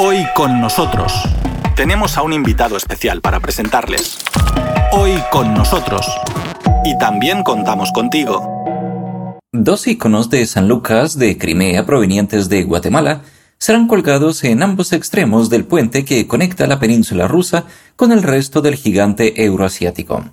Hoy 0.00 0.24
con 0.36 0.60
nosotros 0.60 1.12
tenemos 1.74 2.16
a 2.16 2.22
un 2.22 2.32
invitado 2.32 2.76
especial 2.76 3.20
para 3.20 3.40
presentarles. 3.40 4.18
Hoy 4.92 5.10
con 5.32 5.54
nosotros. 5.54 6.06
Y 6.84 6.96
también 6.98 7.42
contamos 7.42 7.90
contigo. 7.90 9.34
Dos 9.52 9.88
iconos 9.88 10.30
de 10.30 10.46
San 10.46 10.68
Lucas 10.68 11.18
de 11.18 11.36
Crimea 11.36 11.84
provenientes 11.84 12.48
de 12.48 12.62
Guatemala 12.62 13.22
serán 13.58 13.88
colgados 13.88 14.44
en 14.44 14.62
ambos 14.62 14.92
extremos 14.92 15.50
del 15.50 15.64
puente 15.64 16.04
que 16.04 16.28
conecta 16.28 16.68
la 16.68 16.78
península 16.78 17.26
rusa 17.26 17.64
con 17.96 18.12
el 18.12 18.22
resto 18.22 18.60
del 18.60 18.76
gigante 18.76 19.42
euroasiático. 19.42 20.30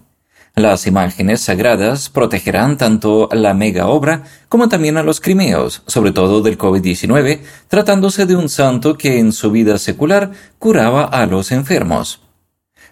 Las 0.57 0.87
imágenes 0.87 1.41
sagradas 1.41 2.09
protegerán 2.09 2.77
tanto 2.77 3.27
la 3.33 3.53
mega 3.53 3.87
obra 3.87 4.23
como 4.47 4.69
también 4.69 4.95
a 4.95 5.03
los 5.03 5.19
crimeos, 5.19 5.83
sobre 5.85 6.13
todo 6.13 6.41
del 6.41 6.57
COVID-19, 6.57 7.41
tratándose 7.67 8.25
de 8.25 8.37
un 8.37 8.47
santo 8.47 8.97
que 8.97 9.19
en 9.19 9.33
su 9.33 9.51
vida 9.51 9.77
secular 9.77 10.31
curaba 10.57 11.03
a 11.03 11.25
los 11.25 11.51
enfermos. 11.51 12.21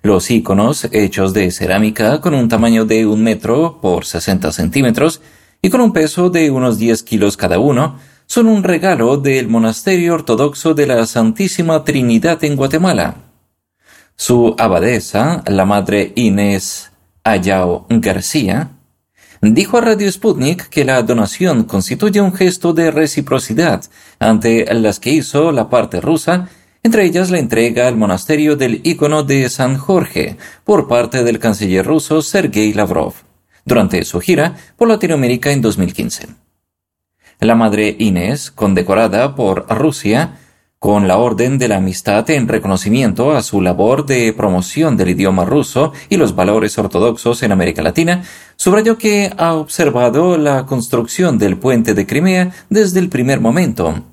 Los 0.01 0.29
iconos, 0.29 0.89
hechos 0.91 1.33
de 1.33 1.49
cerámica 1.51 2.19
con 2.19 2.33
un 2.33 2.49
tamaño 2.49 2.83
de 2.83 3.05
un 3.05 3.23
metro 3.23 3.79
por 3.79 4.03
60 4.03 4.51
centímetros 4.51 5.21
y 5.61 5.69
con 5.69 5.79
un 5.79 5.93
peso 5.93 6.29
de 6.29 6.51
unos 6.51 6.77
10 6.77 7.01
kilos 7.03 7.37
cada 7.37 7.59
uno, 7.59 7.97
son 8.25 8.47
un 8.47 8.63
regalo 8.63 9.15
del 9.15 9.47
Monasterio 9.47 10.15
Ortodoxo 10.15 10.73
de 10.73 10.87
la 10.87 11.05
Santísima 11.05 11.85
Trinidad 11.85 12.43
en 12.43 12.57
Guatemala. 12.57 13.15
Su 14.17 14.53
abadesa, 14.59 15.43
la 15.47 15.63
Madre 15.63 16.11
Inés 16.15 16.92
Ayao 17.25 17.85
García, 17.89 18.71
dijo 19.41 19.77
a 19.77 19.81
Radio 19.81 20.11
Sputnik 20.11 20.67
que 20.67 20.83
la 20.83 21.01
donación 21.03 21.63
constituye 21.63 22.19
un 22.19 22.33
gesto 22.33 22.73
de 22.73 22.91
reciprocidad 22.91 23.85
ante 24.19 24.73
las 24.73 24.99
que 24.99 25.11
hizo 25.11 25.53
la 25.53 25.69
parte 25.69 26.01
rusa, 26.01 26.49
entre 26.83 27.05
ellas 27.05 27.31
la 27.31 27.39
entrega 27.39 27.87
al 27.87 27.95
monasterio 27.95 28.57
del 28.57 28.81
ícono 28.83 29.23
de 29.23 29.47
San 29.49 29.77
Jorge 29.77 30.35
por 30.65 30.89
parte 30.89 31.23
del 31.23 31.39
canciller 31.39 31.85
ruso 31.85 32.21
Sergei 32.21 32.73
Lavrov, 32.73 33.13
durante 33.63 34.03
su 34.03 34.19
gira 34.19 34.57
por 34.75 34.89
Latinoamérica 34.89 35.51
en 35.51 35.61
2015. 35.61 36.27
La 37.39 37.55
madre 37.55 37.95
Inés, 37.99 38.51
condecorada 38.51 39.33
por 39.33 39.65
Rusia, 39.69 40.39
con 40.83 41.07
la 41.07 41.15
Orden 41.15 41.59
de 41.59 41.69
la 41.69 41.77
Amistad 41.77 42.29
en 42.29 42.49
reconocimiento 42.49 43.31
a 43.31 43.41
su 43.41 43.61
labor 43.61 44.05
de 44.05 44.33
promoción 44.33 44.97
del 44.97 45.11
idioma 45.11 45.45
ruso 45.45 45.93
y 46.09 46.17
los 46.17 46.35
valores 46.35 46.77
ortodoxos 46.77 47.41
en 47.41 47.53
América 47.53 47.81
Latina, 47.81 48.23
subrayó 48.57 48.97
que 48.97 49.31
ha 49.37 49.53
observado 49.53 50.37
la 50.37 50.65
construcción 50.65 51.37
del 51.37 51.55
puente 51.55 51.93
de 51.93 52.05
Crimea 52.05 52.51
desde 52.69 52.99
el 52.99 53.07
primer 53.07 53.39
momento, 53.39 54.03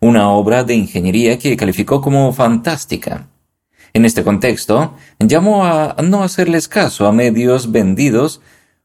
una 0.00 0.30
obra 0.30 0.62
de 0.62 0.74
ingeniería 0.74 1.36
que 1.36 1.56
calificó 1.56 2.00
como 2.00 2.32
fantástica. 2.32 3.26
En 3.92 4.04
este 4.04 4.22
contexto, 4.22 4.94
llamó 5.18 5.64
a 5.64 5.96
no 6.00 6.22
hacerles 6.22 6.68
caso 6.68 7.08
a 7.08 7.12
medios 7.12 7.72
vendidos 7.72 8.40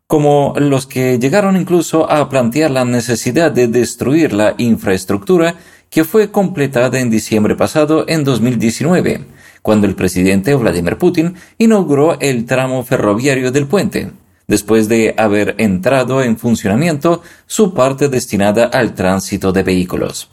como 0.07 0.53
los 0.57 0.85
que 0.85 1.19
llegaron 1.19 1.57
incluso 1.57 2.09
a 2.09 2.27
plantear 2.29 2.71
la 2.71 2.85
necesidad 2.85 3.51
de 3.51 3.67
destruir 3.67 4.33
la 4.33 4.53
infraestructura 4.57 5.55
que 5.89 6.03
fue 6.03 6.31
completada 6.31 6.99
en 6.99 7.09
diciembre 7.09 7.55
pasado 7.55 8.05
en 8.07 8.23
2019, 8.23 9.25
cuando 9.61 9.87
el 9.87 9.95
presidente 9.95 10.53
Vladimir 10.55 10.97
Putin 10.97 11.35
inauguró 11.57 12.19
el 12.19 12.45
tramo 12.45 12.83
ferroviario 12.83 13.51
del 13.51 13.67
puente, 13.67 14.11
después 14.47 14.87
de 14.87 15.15
haber 15.17 15.55
entrado 15.57 16.21
en 16.21 16.37
funcionamiento 16.37 17.21
su 17.45 17.73
parte 17.73 18.09
destinada 18.09 18.65
al 18.65 18.93
tránsito 18.93 19.51
de 19.51 19.63
vehículos. 19.63 20.29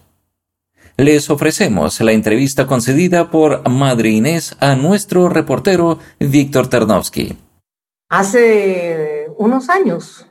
Les 0.99 1.31
ofrecemos 1.31 2.01
la 2.01 2.13
entrevista 2.13 2.67
concedida 2.67 3.31
por 3.31 3.69
Madre 3.69 4.11
Inés 4.11 4.57
a 4.61 4.77
nuestro 4.77 5.29
reportero 5.31 5.99
Víctor 6.21 6.69
Tarnowski. 6.69 7.39
Hace 8.11 9.27
unos 9.39 9.71
años 9.71 10.27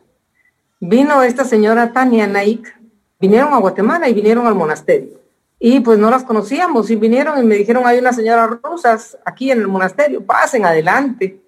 vino 0.80 1.24
esta 1.24 1.46
señora 1.46 1.94
Tania 1.94 2.28
Naik 2.28 2.81
vinieron 3.22 3.54
a 3.54 3.60
Guatemala 3.60 4.10
y 4.10 4.14
vinieron 4.14 4.48
al 4.48 4.56
monasterio. 4.56 5.22
Y 5.60 5.80
pues 5.80 6.00
no 6.00 6.10
las 6.10 6.24
conocíamos 6.24 6.90
y 6.90 6.96
vinieron 6.96 7.38
y 7.40 7.44
me 7.44 7.56
dijeron, 7.56 7.84
hay 7.86 8.00
unas 8.00 8.16
señoras 8.16 8.50
rusas 8.64 9.16
aquí 9.24 9.52
en 9.52 9.60
el 9.60 9.68
monasterio, 9.68 10.26
pasen 10.26 10.66
adelante. 10.66 11.40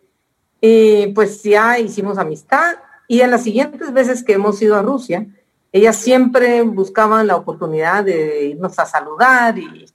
Y 0.62 1.08
pues 1.08 1.42
ya 1.42 1.80
hicimos 1.80 2.20
amistad 2.20 2.76
y 3.08 3.22
en 3.22 3.32
las 3.32 3.44
siguientes 3.44 3.92
veces 3.92 4.24
que 4.24 4.34
hemos 4.34 4.62
ido 4.62 4.76
a 4.76 4.84
Rusia, 4.84 5.26
ellas 5.72 5.96
siempre 5.96 6.62
buscaban 6.62 7.26
la 7.26 7.36
oportunidad 7.36 8.04
de 8.04 8.46
irnos 8.46 8.78
a 8.78 8.86
saludar 8.86 9.58
y, 9.58 9.86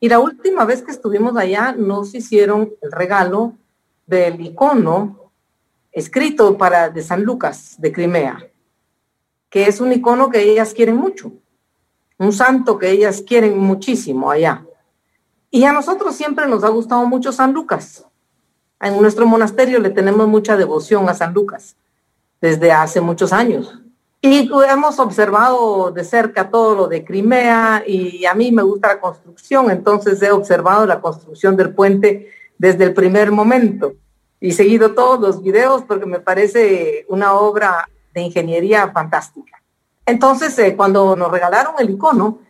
y 0.00 0.08
la 0.08 0.18
última 0.18 0.64
vez 0.64 0.82
que 0.82 0.90
estuvimos 0.90 1.36
allá 1.36 1.72
nos 1.72 2.14
hicieron 2.14 2.72
el 2.82 2.90
regalo 2.90 3.52
del 4.06 4.40
icono 4.40 5.30
escrito 5.92 6.58
para 6.58 6.90
de 6.90 7.02
San 7.02 7.22
Lucas 7.22 7.76
de 7.78 7.92
Crimea 7.92 8.44
que 9.50 9.66
es 9.66 9.80
un 9.80 9.92
icono 9.92 10.30
que 10.30 10.42
ellas 10.42 10.74
quieren 10.74 10.96
mucho, 10.96 11.32
un 12.18 12.32
santo 12.32 12.78
que 12.78 12.90
ellas 12.90 13.22
quieren 13.26 13.58
muchísimo 13.58 14.30
allá. 14.30 14.64
Y 15.50 15.64
a 15.64 15.72
nosotros 15.72 16.14
siempre 16.14 16.46
nos 16.46 16.64
ha 16.64 16.68
gustado 16.68 17.06
mucho 17.06 17.32
San 17.32 17.52
Lucas. 17.52 18.04
En 18.80 19.00
nuestro 19.00 19.26
monasterio 19.26 19.78
le 19.78 19.90
tenemos 19.90 20.28
mucha 20.28 20.56
devoción 20.56 21.08
a 21.08 21.14
San 21.14 21.32
Lucas 21.32 21.76
desde 22.40 22.70
hace 22.70 23.00
muchos 23.00 23.32
años. 23.32 23.80
Y 24.20 24.50
hemos 24.68 24.98
observado 24.98 25.92
de 25.92 26.02
cerca 26.02 26.50
todo 26.50 26.74
lo 26.74 26.88
de 26.88 27.04
Crimea 27.04 27.84
y 27.86 28.26
a 28.26 28.34
mí 28.34 28.50
me 28.50 28.62
gusta 28.62 28.88
la 28.88 29.00
construcción, 29.00 29.70
entonces 29.70 30.20
he 30.22 30.32
observado 30.32 30.86
la 30.86 31.00
construcción 31.00 31.56
del 31.56 31.72
puente 31.72 32.28
desde 32.58 32.82
el 32.82 32.94
primer 32.94 33.30
momento 33.30 33.94
y 34.40 34.52
seguido 34.52 34.94
todos 34.94 35.20
los 35.20 35.42
videos 35.42 35.82
porque 35.84 36.06
me 36.06 36.18
parece 36.18 37.06
una 37.08 37.34
obra 37.34 37.88
de 38.12 38.22
ingeniería 38.22 38.90
fantástica. 38.90 39.62
Entonces, 40.06 40.58
eh, 40.58 40.74
cuando 40.76 41.14
nos 41.16 41.30
regalaron 41.30 41.74
el 41.78 41.90
icono, 41.90 42.40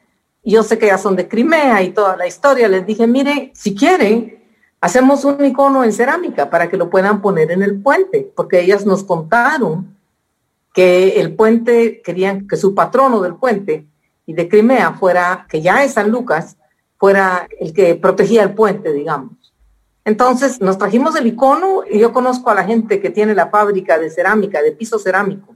yo 0.44 0.62
sé 0.62 0.78
que 0.78 0.86
ya 0.86 0.98
son 0.98 1.16
de 1.16 1.28
Crimea 1.28 1.82
y 1.82 1.90
toda 1.90 2.16
la 2.16 2.26
historia, 2.26 2.68
les 2.68 2.86
dije, 2.86 3.06
mire, 3.06 3.50
si 3.54 3.74
quieren, 3.74 4.42
hacemos 4.80 5.24
un 5.24 5.44
icono 5.44 5.84
en 5.84 5.92
cerámica 5.92 6.48
para 6.48 6.68
que 6.68 6.76
lo 6.76 6.88
puedan 6.88 7.20
poner 7.20 7.50
en 7.50 7.62
el 7.62 7.82
puente, 7.82 8.30
porque 8.34 8.60
ellas 8.60 8.86
nos 8.86 9.04
contaron 9.04 9.96
que 10.72 11.20
el 11.20 11.34
puente, 11.34 12.00
querían 12.02 12.46
que 12.46 12.56
su 12.56 12.74
patrono 12.74 13.20
del 13.20 13.34
puente 13.34 13.86
y 14.26 14.34
de 14.34 14.48
Crimea 14.48 14.92
fuera, 14.92 15.46
que 15.48 15.60
ya 15.60 15.82
es 15.82 15.94
San 15.94 16.10
Lucas, 16.10 16.56
fuera 16.96 17.48
el 17.58 17.72
que 17.72 17.96
protegía 17.96 18.42
el 18.42 18.54
puente, 18.54 18.92
digamos. 18.92 19.32
Entonces 20.08 20.62
nos 20.62 20.78
trajimos 20.78 21.16
el 21.16 21.26
icono 21.26 21.82
y 21.86 21.98
yo 21.98 22.14
conozco 22.14 22.48
a 22.48 22.54
la 22.54 22.64
gente 22.64 22.98
que 22.98 23.10
tiene 23.10 23.34
la 23.34 23.50
fábrica 23.50 23.98
de 23.98 24.08
cerámica, 24.08 24.62
de 24.62 24.72
piso 24.72 24.98
cerámico 24.98 25.54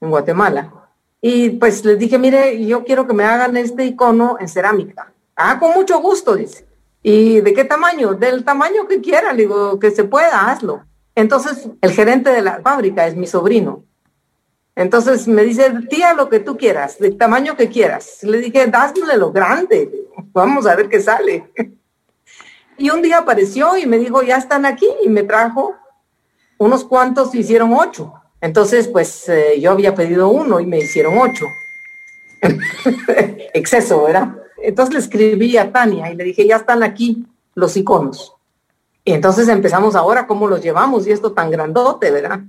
en 0.00 0.10
Guatemala. 0.10 0.72
Y 1.20 1.50
pues 1.50 1.84
les 1.84 2.00
dije, 2.00 2.18
mire, 2.18 2.66
yo 2.66 2.82
quiero 2.82 3.06
que 3.06 3.14
me 3.14 3.22
hagan 3.22 3.56
este 3.56 3.84
icono 3.84 4.38
en 4.40 4.48
cerámica. 4.48 5.12
Ah, 5.36 5.56
con 5.60 5.70
mucho 5.74 6.00
gusto, 6.00 6.34
dice. 6.34 6.66
¿Y 7.00 7.42
de 7.42 7.54
qué 7.54 7.64
tamaño? 7.64 8.14
Del 8.14 8.44
tamaño 8.44 8.88
que 8.88 9.00
quiera, 9.00 9.32
le 9.32 9.42
digo, 9.44 9.78
que 9.78 9.92
se 9.92 10.02
pueda, 10.02 10.50
hazlo. 10.50 10.82
Entonces, 11.14 11.68
el 11.80 11.92
gerente 11.92 12.30
de 12.30 12.42
la 12.42 12.60
fábrica 12.60 13.06
es 13.06 13.14
mi 13.14 13.28
sobrino. 13.28 13.84
Entonces 14.74 15.28
me 15.28 15.44
dice, 15.44 15.72
tía, 15.88 16.12
lo 16.14 16.28
que 16.28 16.40
tú 16.40 16.56
quieras, 16.56 16.98
del 16.98 17.16
tamaño 17.16 17.56
que 17.56 17.68
quieras. 17.68 18.24
Le 18.24 18.38
dije, 18.38 18.66
dásle 18.66 19.16
lo 19.16 19.30
grande, 19.30 20.08
vamos 20.32 20.66
a 20.66 20.74
ver 20.74 20.88
qué 20.88 20.98
sale. 20.98 21.52
Y 22.82 22.90
un 22.90 23.00
día 23.00 23.18
apareció 23.18 23.76
y 23.76 23.86
me 23.86 23.96
dijo, 23.96 24.24
ya 24.24 24.38
están 24.38 24.66
aquí, 24.66 24.88
y 25.04 25.08
me 25.08 25.22
trajo 25.22 25.76
unos 26.58 26.82
cuantos, 26.82 27.32
hicieron 27.32 27.72
ocho. 27.72 28.12
Entonces, 28.40 28.88
pues 28.88 29.28
eh, 29.28 29.60
yo 29.60 29.70
había 29.70 29.94
pedido 29.94 30.30
uno 30.30 30.58
y 30.58 30.66
me 30.66 30.80
hicieron 30.80 31.16
ocho. 31.16 31.46
Exceso, 33.54 34.02
¿verdad? 34.02 34.34
Entonces 34.60 34.94
le 34.94 34.98
escribí 34.98 35.56
a 35.56 35.70
Tania 35.70 36.10
y 36.10 36.16
le 36.16 36.24
dije, 36.24 36.44
ya 36.44 36.56
están 36.56 36.82
aquí 36.82 37.24
los 37.54 37.76
iconos. 37.76 38.34
Y 39.04 39.12
entonces 39.12 39.46
empezamos 39.46 39.94
ahora 39.94 40.26
cómo 40.26 40.48
los 40.48 40.60
llevamos 40.60 41.06
y 41.06 41.12
esto 41.12 41.30
tan 41.30 41.52
grandote, 41.52 42.10
¿verdad? 42.10 42.40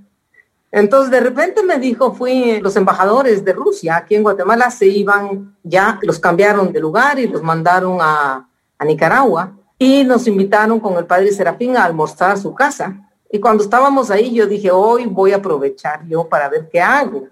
Entonces 0.72 1.12
de 1.12 1.20
repente 1.20 1.62
me 1.62 1.78
dijo, 1.78 2.12
fui, 2.12 2.58
los 2.60 2.74
embajadores 2.74 3.44
de 3.44 3.52
Rusia 3.52 3.98
aquí 3.98 4.16
en 4.16 4.24
Guatemala 4.24 4.68
se 4.72 4.86
iban, 4.86 5.56
ya 5.62 6.00
los 6.02 6.18
cambiaron 6.18 6.72
de 6.72 6.80
lugar 6.80 7.20
y 7.20 7.28
los 7.28 7.40
mandaron 7.40 7.98
a, 8.00 8.48
a 8.78 8.84
Nicaragua 8.84 9.58
y 9.78 10.04
nos 10.04 10.26
invitaron 10.26 10.80
con 10.80 10.96
el 10.96 11.06
padre 11.06 11.32
Serafín 11.32 11.76
a 11.76 11.84
almorzar 11.84 12.32
a 12.32 12.36
su 12.36 12.54
casa. 12.54 13.10
Y 13.30 13.40
cuando 13.40 13.64
estábamos 13.64 14.10
ahí, 14.10 14.32
yo 14.32 14.46
dije, 14.46 14.70
hoy 14.70 15.06
voy 15.06 15.32
a 15.32 15.36
aprovechar 15.36 16.06
yo 16.06 16.28
para 16.28 16.48
ver 16.48 16.68
qué 16.70 16.80
hago. 16.80 17.28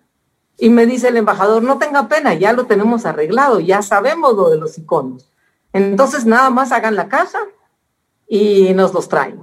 Y 0.58 0.68
me 0.68 0.86
dice 0.86 1.08
el 1.08 1.16
embajador, 1.16 1.62
no 1.62 1.78
tenga 1.78 2.08
pena, 2.08 2.34
ya 2.34 2.52
lo 2.52 2.66
tenemos 2.66 3.06
arreglado, 3.06 3.60
ya 3.60 3.82
sabemos 3.82 4.34
lo 4.34 4.50
de 4.50 4.58
los 4.58 4.76
iconos. 4.78 5.28
Entonces 5.72 6.26
nada 6.26 6.50
más 6.50 6.72
hagan 6.72 6.96
la 6.96 7.08
caja 7.08 7.38
y 8.28 8.74
nos 8.74 8.92
los 8.92 9.08
traen. 9.08 9.40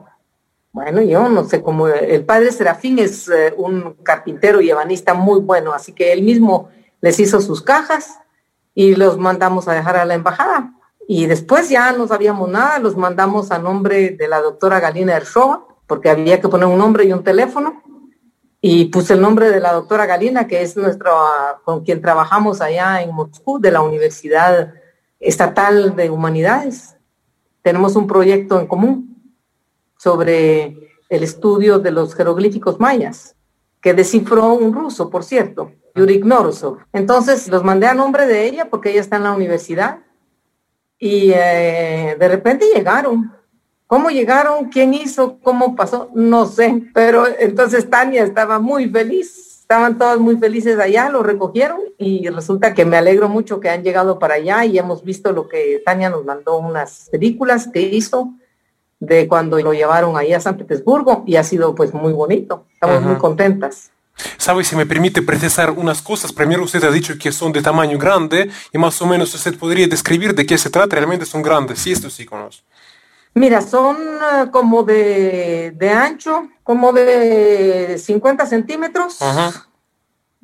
Bueno, 0.71 1.01
yo 1.01 1.29
no 1.29 1.45
sé 1.45 1.63
cómo, 1.63 1.87
el 1.87 2.25
padre 2.25 2.51
Serafín 2.51 2.99
es 2.99 3.27
eh, 3.27 3.53
un 3.57 3.95
carpintero 4.03 4.61
y 4.61 4.69
ebanista 4.69 5.15
muy 5.15 5.39
bueno, 5.39 5.73
así 5.73 5.93
que 5.93 6.13
él 6.13 6.21
mismo 6.21 6.69
les 7.01 7.19
hizo 7.19 7.41
sus 7.41 7.61
cajas 7.63 8.19
y 8.75 8.95
los 8.95 9.17
mandamos 9.17 9.67
a 9.67 9.73
dejar 9.73 9.97
a 9.97 10.05
la 10.05 10.13
embajada 10.13 10.73
Y 11.11 11.25
después 11.25 11.69
ya 11.69 11.91
no 11.91 12.07
sabíamos 12.07 12.47
nada, 12.49 12.77
los 12.77 12.95
mandamos 12.95 13.49
a 13.49 13.57
nombre 13.57 14.11
de 14.11 14.27
la 14.27 14.41
doctora 14.41 14.79
Galina 14.79 15.17
Ershova, 15.17 15.65
porque 15.87 16.07
había 16.07 16.39
que 16.39 16.49
poner 16.49 16.67
un 16.67 16.77
nombre 16.77 17.03
y 17.03 17.11
un 17.11 17.23
teléfono. 17.23 17.81
Y 18.61 18.85
puse 18.85 19.15
el 19.15 19.21
nombre 19.21 19.49
de 19.49 19.59
la 19.59 19.73
doctora 19.73 20.05
Galina, 20.05 20.45
que 20.45 20.61
es 20.61 20.77
nuestra, 20.77 21.11
con 21.65 21.83
quien 21.83 21.99
trabajamos 21.99 22.61
allá 22.61 23.01
en 23.01 23.11
Moscú, 23.11 23.59
de 23.59 23.71
la 23.71 23.81
Universidad 23.81 24.75
Estatal 25.19 25.95
de 25.95 26.11
Humanidades. 26.11 26.95
Tenemos 27.63 27.95
un 27.95 28.05
proyecto 28.05 28.59
en 28.59 28.67
común 28.67 29.33
sobre 29.97 30.91
el 31.09 31.23
estudio 31.23 31.79
de 31.79 31.89
los 31.89 32.13
jeroglíficos 32.13 32.79
mayas, 32.79 33.35
que 33.81 33.95
descifró 33.95 34.53
un 34.53 34.73
ruso, 34.73 35.09
por 35.09 35.23
cierto, 35.23 35.71
Yuri 35.95 36.19
Gnorosov. 36.19 36.77
Entonces 36.93 37.47
los 37.47 37.63
mandé 37.63 37.87
a 37.87 37.95
nombre 37.95 38.27
de 38.27 38.45
ella 38.45 38.69
porque 38.69 38.91
ella 38.91 39.01
está 39.01 39.15
en 39.15 39.23
la 39.23 39.33
universidad 39.33 40.01
y 40.99 41.31
eh, 41.33 42.17
de 42.19 42.27
repente 42.27 42.65
llegaron. 42.75 43.33
¿Cómo 43.87 44.11
llegaron? 44.11 44.65
¿Quién 44.65 44.93
hizo? 44.93 45.39
¿Cómo 45.41 45.75
pasó? 45.75 46.11
No 46.13 46.45
sé, 46.45 46.83
pero 46.93 47.25
entonces 47.39 47.89
Tania 47.89 48.23
estaba 48.23 48.59
muy 48.59 48.87
feliz, 48.87 49.61
estaban 49.61 49.97
todos 49.97 50.19
muy 50.19 50.37
felices 50.37 50.77
allá, 50.77 51.09
lo 51.09 51.23
recogieron 51.23 51.79
y 51.97 52.27
resulta 52.27 52.75
que 52.75 52.85
me 52.85 52.97
alegro 52.97 53.29
mucho 53.29 53.59
que 53.59 53.69
han 53.69 53.83
llegado 53.83 54.19
para 54.19 54.35
allá 54.35 54.63
y 54.65 54.77
hemos 54.77 55.03
visto 55.03 55.31
lo 55.31 55.47
que 55.47 55.81
Tania 55.83 56.11
nos 56.11 56.23
mandó 56.23 56.59
unas 56.59 57.09
películas 57.11 57.67
que 57.67 57.81
hizo 57.81 58.33
de 58.99 59.27
cuando 59.27 59.57
lo 59.59 59.73
llevaron 59.73 60.17
ahí 60.17 60.33
a 60.33 60.39
San 60.39 60.57
Petersburgo 60.57 61.23
y 61.25 61.37
ha 61.37 61.43
sido 61.43 61.73
pues 61.73 61.93
muy 61.93 62.13
bonito, 62.13 62.65
estamos 62.73 63.01
muy 63.01 63.15
contentas. 63.15 63.91
¿Sabe 64.37 64.63
si 64.63 64.75
me 64.75 64.85
permite 64.85 65.21
precisar 65.21 65.71
unas 65.71 66.01
cosas? 66.01 66.33
Primero 66.33 66.63
usted 66.63 66.83
ha 66.83 66.91
dicho 66.91 67.17
que 67.17 67.31
son 67.31 67.51
de 67.51 67.61
tamaño 67.61 67.97
grande 67.97 68.49
y 68.71 68.77
más 68.77 69.01
o 69.01 69.05
menos 69.05 69.33
usted 69.33 69.57
podría 69.57 69.87
describir 69.87 70.33
de 70.33 70.45
qué 70.45 70.57
se 70.57 70.69
trata. 70.69 70.95
Realmente 70.95 71.25
son 71.25 71.41
grandes, 71.41 71.79
sí, 71.79 71.91
estos 71.91 72.19
iconos. 72.19 72.63
Mira, 73.33 73.61
son 73.61 73.97
eh, 73.97 74.45
como 74.51 74.83
de, 74.83 75.71
de, 75.75 75.89
ancho, 75.89 76.49
como 76.63 76.91
de 76.91 77.97
50 77.97 78.45
centímetros 78.45 79.19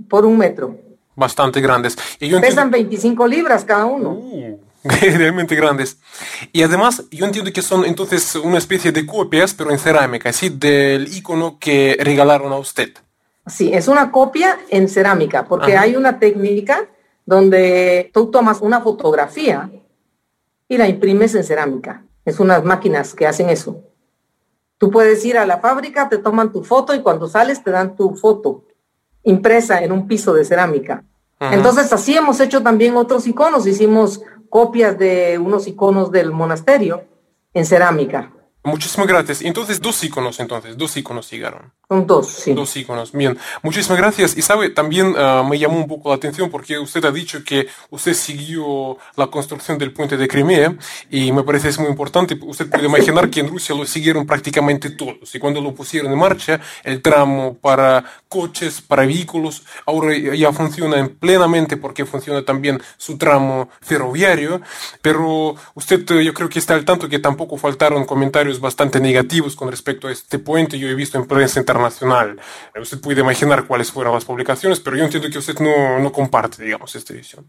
por 0.08 0.26
un 0.26 0.38
metro. 0.38 0.78
Bastante 1.16 1.62
grandes. 1.62 1.98
Y 2.20 2.34
Pesan 2.40 2.70
25 2.70 3.28
libras 3.28 3.64
cada 3.64 3.86
uno. 3.86 4.12
Uh, 4.12 4.60
realmente 4.84 5.56
grandes. 5.56 5.98
Y 6.52 6.62
además, 6.62 7.04
yo 7.10 7.26
entiendo 7.26 7.52
que 7.52 7.62
son 7.62 7.86
entonces 7.86 8.36
una 8.36 8.58
especie 8.58 8.92
de 8.92 9.06
copias, 9.06 9.54
pero 9.54 9.72
en 9.72 9.80
cerámica, 9.80 10.30
así 10.30 10.50
del 10.50 11.08
icono 11.16 11.58
que 11.60 11.98
regalaron 12.00 12.52
a 12.54 12.58
usted. 12.58 12.94
Sí, 13.48 13.72
es 13.74 13.88
una 13.88 14.12
copia 14.12 14.58
en 14.70 14.90
cerámica, 14.90 15.46
porque 15.46 15.78
hay 15.78 15.96
una 15.96 16.20
técnica 16.20 16.90
donde 17.26 18.10
tú 18.14 18.32
tomas 18.32 18.62
una 18.62 18.82
fotografía 18.82 19.70
y 20.68 20.78
la 20.78 20.88
imprimes 20.88 21.36
en 21.36 21.44
cerámica. 21.44 22.04
Es 22.24 22.40
unas 22.40 22.64
máquinas 22.64 23.14
que 23.14 23.28
hacen 23.28 23.50
eso. 23.50 23.84
Tú 24.78 24.90
puedes 24.92 25.24
ir 25.26 25.38
a 25.38 25.46
la 25.46 25.60
fábrica, 25.60 26.10
te 26.10 26.18
toman 26.18 26.52
tu 26.52 26.64
foto 26.64 26.94
y 26.96 27.02
cuando 27.02 27.28
sales 27.28 27.64
te 27.64 27.72
dan 27.72 27.96
tu 27.96 28.16
foto 28.16 28.64
impresa 29.24 29.84
en 29.84 29.92
un 29.92 30.08
piso 30.08 30.34
de 30.34 30.46
cerámica. 30.46 31.04
Entonces 31.40 31.92
así 31.92 32.16
hemos 32.16 32.40
hecho 32.40 32.64
también 32.64 32.96
otros 32.96 33.28
iconos. 33.28 33.68
Hicimos 33.68 34.22
copias 34.50 34.98
de 34.98 35.38
unos 35.38 35.68
iconos 35.68 36.12
del 36.12 36.32
monasterio 36.32 37.04
en 37.54 37.66
cerámica. 37.66 38.32
Muchísimas 38.66 39.08
gracias. 39.08 39.44
Entonces, 39.44 39.80
dos 39.80 40.04
iconos, 40.04 40.40
entonces, 40.40 40.76
dos 40.76 40.98
iconos 40.98 41.30
llegaron. 41.30 41.72
Dos, 41.88 42.28
sí. 42.28 42.54
Dos 42.54 42.76
iconos, 42.76 43.12
bien. 43.12 43.38
Muchísimas 43.62 44.00
gracias. 44.00 44.36
Y 44.36 44.42
sabe, 44.42 44.72
también 44.72 45.14
ah, 45.18 45.46
me 45.48 45.60
llamó 45.60 45.78
un 45.78 45.88
poco 45.88 46.10
la 46.10 46.16
atención 46.16 46.50
porque 46.50 46.80
usted 46.80 47.06
ha 47.06 47.12
dicho 47.12 47.44
que 47.44 47.68
usted 47.92 48.16
siguió 48.16 48.98
la 49.16 49.28
construcción 49.28 49.78
del 49.78 49.94
puente 49.94 50.18
de 50.18 50.28
Crimea 50.28 50.76
y 51.12 51.32
me 51.32 51.44
parece 51.44 51.70
es 51.70 51.78
muy 51.78 51.90
importante. 51.90 52.36
Usted 52.42 52.68
puede 52.68 52.88
imaginar 52.88 53.30
que 53.30 53.42
en 53.42 53.50
Rusia 53.50 53.76
lo 53.76 53.86
siguieron 53.86 54.26
prácticamente 54.26 54.90
todos 54.90 55.36
y 55.36 55.38
cuando 55.38 55.62
lo 55.62 55.76
pusieron 55.76 56.12
en 56.12 56.18
marcha, 56.18 56.60
el 56.84 57.04
tramo 57.04 57.56
para 57.62 58.04
coches, 58.28 58.82
para 58.82 59.06
vehículos, 59.06 59.64
ahora 59.86 60.18
ya 60.18 60.52
funciona 60.52 61.08
plenamente 61.20 61.78
porque 61.78 62.06
funciona 62.06 62.44
también 62.44 62.82
su 62.98 63.18
tramo 63.20 63.70
ferroviario, 63.82 64.62
pero 65.04 65.56
usted 65.76 66.04
yo 66.22 66.34
creo 66.34 66.50
que 66.50 66.60
está 66.60 66.74
al 66.74 66.84
tanto 66.84 67.08
que 67.08 67.20
tampoco 67.20 67.58
faltaron 67.58 68.06
comentarios 68.06 68.55
bastante 68.60 69.00
negativos 69.00 69.56
con 69.56 69.70
respecto 69.70 70.08
a 70.08 70.12
este 70.12 70.40
puente. 70.40 70.78
Yo 70.80 70.88
he 70.88 70.96
visto 70.96 71.18
en 71.18 71.28
prensa 71.28 71.60
internacional. 71.60 72.40
Usted 72.80 73.00
puede 73.00 73.22
imaginar 73.22 73.68
cuáles 73.68 73.92
fueron 73.92 74.14
las 74.14 74.26
publicaciones, 74.26 74.80
pero 74.80 74.98
yo 74.98 75.06
entiendo 75.06 75.30
que 75.30 75.38
usted 75.38 75.60
no, 75.60 76.00
no 76.00 76.12
comparte, 76.12 76.64
digamos, 76.64 76.96
esta 76.96 77.14
visión. 77.14 77.46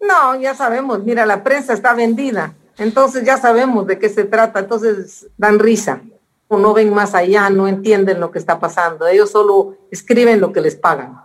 No, 0.00 0.38
ya 0.40 0.54
sabemos. 0.54 1.02
Mira, 1.02 1.26
la 1.26 1.42
prensa 1.42 1.72
está 1.72 1.94
vendida. 1.94 2.54
Entonces 2.78 3.24
ya 3.24 3.36
sabemos 3.36 3.86
de 3.86 3.98
qué 3.98 4.08
se 4.08 4.24
trata. 4.24 4.60
Entonces 4.60 5.26
dan 5.36 5.58
risa. 5.58 6.00
O 6.48 6.58
no 6.58 6.74
ven 6.74 6.92
más 6.92 7.14
allá, 7.14 7.48
no 7.48 7.66
entienden 7.68 8.20
lo 8.20 8.30
que 8.30 8.38
está 8.38 8.60
pasando. 8.60 9.06
Ellos 9.06 9.30
solo 9.30 9.78
escriben 9.90 10.40
lo 10.40 10.52
que 10.52 10.60
les 10.60 10.76
pagan. 10.76 11.24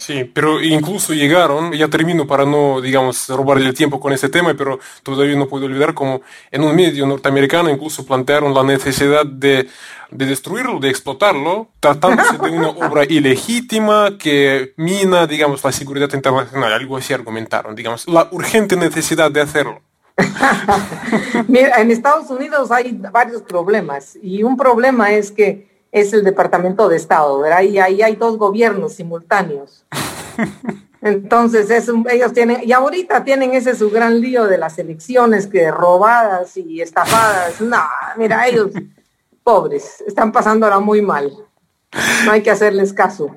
Sí, 0.00 0.24
pero 0.24 0.62
incluso 0.62 1.12
llegaron, 1.12 1.72
ya 1.72 1.88
termino 1.88 2.26
para 2.26 2.46
no, 2.46 2.80
digamos, 2.80 3.28
robarle 3.28 3.66
el 3.66 3.74
tiempo 3.74 4.00
con 4.00 4.14
ese 4.14 4.30
tema, 4.30 4.54
pero 4.54 4.80
todavía 5.02 5.36
no 5.36 5.46
puedo 5.46 5.66
olvidar 5.66 5.92
como 5.92 6.22
en 6.50 6.62
un 6.62 6.74
medio 6.74 7.06
norteamericano 7.06 7.68
incluso 7.68 8.06
plantearon 8.06 8.54
la 8.54 8.64
necesidad 8.64 9.26
de, 9.26 9.68
de 10.10 10.26
destruirlo, 10.26 10.80
de 10.80 10.88
explotarlo, 10.88 11.68
tratándose 11.80 12.38
de 12.38 12.50
una 12.50 12.68
obra 12.86 13.04
ilegítima 13.04 14.16
que 14.18 14.72
mina, 14.78 15.26
digamos, 15.26 15.62
la 15.62 15.70
seguridad 15.70 16.08
internacional, 16.14 16.72
algo 16.72 16.96
así 16.96 17.12
argumentaron, 17.12 17.74
digamos, 17.74 18.08
la 18.08 18.26
urgente 18.32 18.76
necesidad 18.76 19.30
de 19.30 19.42
hacerlo. 19.42 19.82
Mira, 21.46 21.78
en 21.78 21.90
Estados 21.90 22.30
Unidos 22.30 22.70
hay 22.70 22.98
varios 23.12 23.42
problemas 23.42 24.16
y 24.22 24.44
un 24.44 24.56
problema 24.56 25.12
es 25.12 25.30
que 25.30 25.69
es 25.92 26.12
el 26.12 26.24
Departamento 26.24 26.88
de 26.88 26.96
Estado, 26.96 27.38
¿verdad? 27.40 27.62
Y 27.62 27.78
ahí 27.78 28.02
hay 28.02 28.16
dos 28.16 28.38
gobiernos 28.38 28.94
simultáneos. 28.94 29.84
Entonces, 31.02 31.70
es 31.70 31.90
ellos 32.10 32.32
tienen, 32.32 32.58
y 32.62 32.72
ahorita 32.72 33.24
tienen 33.24 33.54
ese 33.54 33.74
su 33.74 33.90
gran 33.90 34.20
lío 34.20 34.46
de 34.46 34.58
las 34.58 34.78
elecciones 34.78 35.46
que 35.46 35.70
robadas 35.70 36.56
y 36.56 36.80
estafadas. 36.80 37.60
No, 37.60 37.82
mira, 38.16 38.46
ellos, 38.46 38.70
pobres, 39.42 40.02
están 40.06 40.30
pasando 40.30 40.66
ahora 40.66 40.78
muy 40.78 41.00
mal. 41.00 41.32
No 42.24 42.32
hay 42.32 42.42
que 42.42 42.50
hacerles 42.50 42.92
caso. 42.92 43.34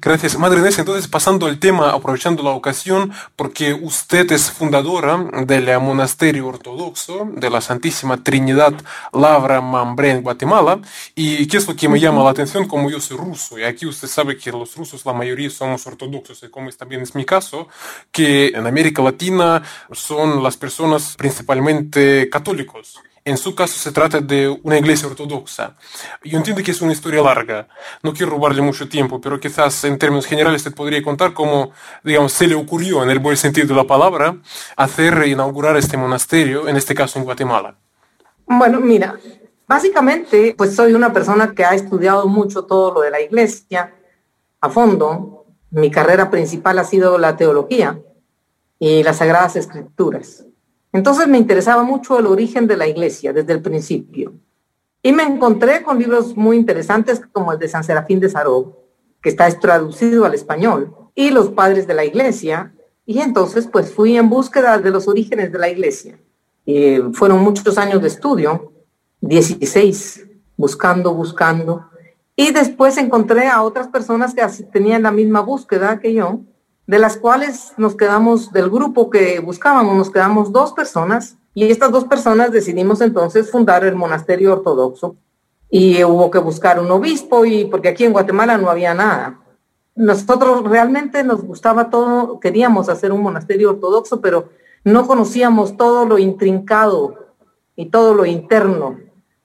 Gracias, 0.00 0.38
Madre 0.38 0.60
Inés. 0.60 0.78
Entonces, 0.78 1.08
pasando 1.08 1.48
el 1.48 1.58
tema, 1.58 1.90
aprovechando 1.90 2.42
la 2.42 2.50
ocasión, 2.50 3.12
porque 3.36 3.72
usted 3.74 4.30
es 4.32 4.50
fundadora 4.50 5.16
del 5.46 5.80
monasterio 5.80 6.48
ortodoxo 6.48 7.28
de 7.34 7.50
la 7.50 7.60
Santísima 7.60 8.22
Trinidad 8.22 8.74
Lavra 9.12 9.60
Mambre 9.60 10.10
en 10.10 10.22
Guatemala, 10.22 10.80
y 11.14 11.46
qué 11.46 11.58
es 11.58 11.68
lo 11.68 11.76
que 11.76 11.88
me 11.88 12.00
llama 12.00 12.24
la 12.24 12.30
atención, 12.30 12.66
como 12.66 12.90
yo 12.90 13.00
soy 13.00 13.16
ruso, 13.16 13.58
y 13.58 13.64
aquí 13.64 13.86
usted 13.86 14.08
sabe 14.08 14.36
que 14.36 14.50
los 14.50 14.76
rusos, 14.76 15.04
la 15.06 15.12
mayoría 15.12 15.50
somos 15.50 15.86
ortodoxos, 15.86 16.42
y 16.42 16.48
como 16.50 16.70
también 16.72 17.02
es 17.02 17.14
mi 17.14 17.24
caso, 17.24 17.68
que 18.10 18.48
en 18.48 18.66
América 18.66 19.02
Latina 19.02 19.62
son 19.92 20.42
las 20.42 20.56
personas 20.56 21.14
principalmente 21.16 22.28
católicos. 22.30 22.98
En 23.24 23.36
su 23.36 23.54
caso 23.54 23.78
se 23.78 23.92
trata 23.92 24.20
de 24.20 24.48
una 24.64 24.78
iglesia 24.78 25.06
ortodoxa. 25.06 25.76
Yo 26.24 26.38
entiendo 26.38 26.60
que 26.60 26.72
es 26.72 26.82
una 26.82 26.92
historia 26.92 27.22
larga, 27.22 27.68
no 28.02 28.12
quiero 28.12 28.32
robarle 28.32 28.62
mucho 28.62 28.88
tiempo, 28.88 29.20
pero 29.20 29.38
quizás 29.38 29.84
en 29.84 29.96
términos 29.96 30.26
generales 30.26 30.64
te 30.64 30.72
podría 30.72 31.00
contar 31.04 31.32
cómo, 31.32 31.70
digamos, 32.02 32.32
se 32.32 32.48
le 32.48 32.56
ocurrió, 32.56 33.00
en 33.04 33.10
el 33.10 33.20
buen 33.20 33.36
sentido 33.36 33.68
de 33.68 33.74
la 33.74 33.84
palabra, 33.84 34.36
hacer 34.76 35.24
inaugurar 35.28 35.76
este 35.76 35.96
monasterio, 35.96 36.66
en 36.66 36.76
este 36.76 36.96
caso 36.96 37.20
en 37.20 37.24
Guatemala. 37.24 37.76
Bueno, 38.44 38.80
mira, 38.80 39.16
básicamente, 39.68 40.56
pues 40.58 40.74
soy 40.74 40.92
una 40.92 41.12
persona 41.12 41.54
que 41.54 41.64
ha 41.64 41.74
estudiado 41.76 42.26
mucho 42.26 42.64
todo 42.64 42.92
lo 42.92 43.00
de 43.02 43.10
la 43.12 43.20
iglesia 43.20 43.94
a 44.60 44.68
fondo. 44.68 45.46
Mi 45.70 45.92
carrera 45.92 46.28
principal 46.28 46.76
ha 46.80 46.84
sido 46.84 47.18
la 47.18 47.36
teología 47.36 48.00
y 48.80 49.04
las 49.04 49.18
sagradas 49.18 49.54
escrituras. 49.54 50.44
Entonces 50.92 51.26
me 51.26 51.38
interesaba 51.38 51.82
mucho 51.82 52.18
el 52.18 52.26
origen 52.26 52.66
de 52.66 52.76
la 52.76 52.86
iglesia 52.86 53.32
desde 53.32 53.54
el 53.54 53.62
principio. 53.62 54.34
Y 55.02 55.12
me 55.12 55.22
encontré 55.24 55.82
con 55.82 55.98
libros 55.98 56.36
muy 56.36 56.56
interesantes 56.56 57.22
como 57.32 57.52
el 57.52 57.58
de 57.58 57.68
San 57.68 57.82
Serafín 57.82 58.20
de 58.20 58.28
Saró, 58.28 58.78
que 59.22 59.30
está 59.30 59.48
traducido 59.58 60.24
al 60.24 60.34
español, 60.34 60.94
y 61.14 61.30
los 61.30 61.50
padres 61.50 61.86
de 61.86 61.94
la 61.94 62.04
iglesia. 62.04 62.74
Y 63.06 63.18
entonces 63.20 63.66
pues 63.66 63.92
fui 63.92 64.16
en 64.16 64.28
búsqueda 64.28 64.78
de 64.78 64.90
los 64.90 65.08
orígenes 65.08 65.50
de 65.50 65.58
la 65.58 65.68
iglesia. 65.68 66.18
Y 66.64 66.98
fueron 67.14 67.40
muchos 67.40 67.78
años 67.78 68.00
de 68.02 68.08
estudio, 68.08 68.72
16, 69.22 70.26
buscando, 70.56 71.14
buscando. 71.14 71.86
Y 72.36 72.52
después 72.52 72.96
encontré 72.98 73.48
a 73.48 73.62
otras 73.62 73.88
personas 73.88 74.34
que 74.34 74.46
tenían 74.64 75.02
la 75.02 75.10
misma 75.10 75.40
búsqueda 75.40 75.98
que 75.98 76.12
yo 76.12 76.40
de 76.86 76.98
las 76.98 77.16
cuales 77.16 77.72
nos 77.76 77.96
quedamos, 77.96 78.52
del 78.52 78.70
grupo 78.70 79.10
que 79.10 79.40
buscábamos, 79.40 79.96
nos 79.96 80.10
quedamos 80.10 80.52
dos 80.52 80.72
personas 80.72 81.36
y 81.54 81.70
estas 81.70 81.90
dos 81.90 82.04
personas 82.04 82.50
decidimos 82.50 83.00
entonces 83.00 83.50
fundar 83.50 83.84
el 83.84 83.94
monasterio 83.94 84.52
ortodoxo 84.52 85.16
y 85.70 86.02
hubo 86.04 86.30
que 86.30 86.38
buscar 86.38 86.80
un 86.80 86.90
obispo 86.90 87.44
y 87.44 87.64
porque 87.64 87.88
aquí 87.88 88.04
en 88.04 88.12
Guatemala 88.12 88.58
no 88.58 88.70
había 88.70 88.94
nada. 88.94 89.38
Nosotros 89.94 90.64
realmente 90.64 91.22
nos 91.22 91.42
gustaba 91.42 91.90
todo, 91.90 92.40
queríamos 92.40 92.88
hacer 92.88 93.12
un 93.12 93.22
monasterio 93.22 93.70
ortodoxo, 93.70 94.20
pero 94.20 94.48
no 94.84 95.06
conocíamos 95.06 95.76
todo 95.76 96.04
lo 96.04 96.18
intrincado 96.18 97.22
y 97.76 97.86
todo 97.86 98.14
lo 98.14 98.26
interno 98.26 98.98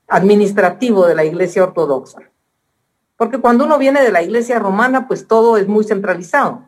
administrativo 0.07 1.05
de 1.05 1.15
la 1.15 1.25
Iglesia 1.25 1.63
Ortodoxa. 1.63 2.21
Porque 3.17 3.39
cuando 3.39 3.65
uno 3.65 3.77
viene 3.77 4.01
de 4.01 4.11
la 4.11 4.21
Iglesia 4.21 4.59
Romana, 4.59 5.07
pues 5.07 5.27
todo 5.27 5.57
es 5.57 5.67
muy 5.67 5.83
centralizado. 5.83 6.66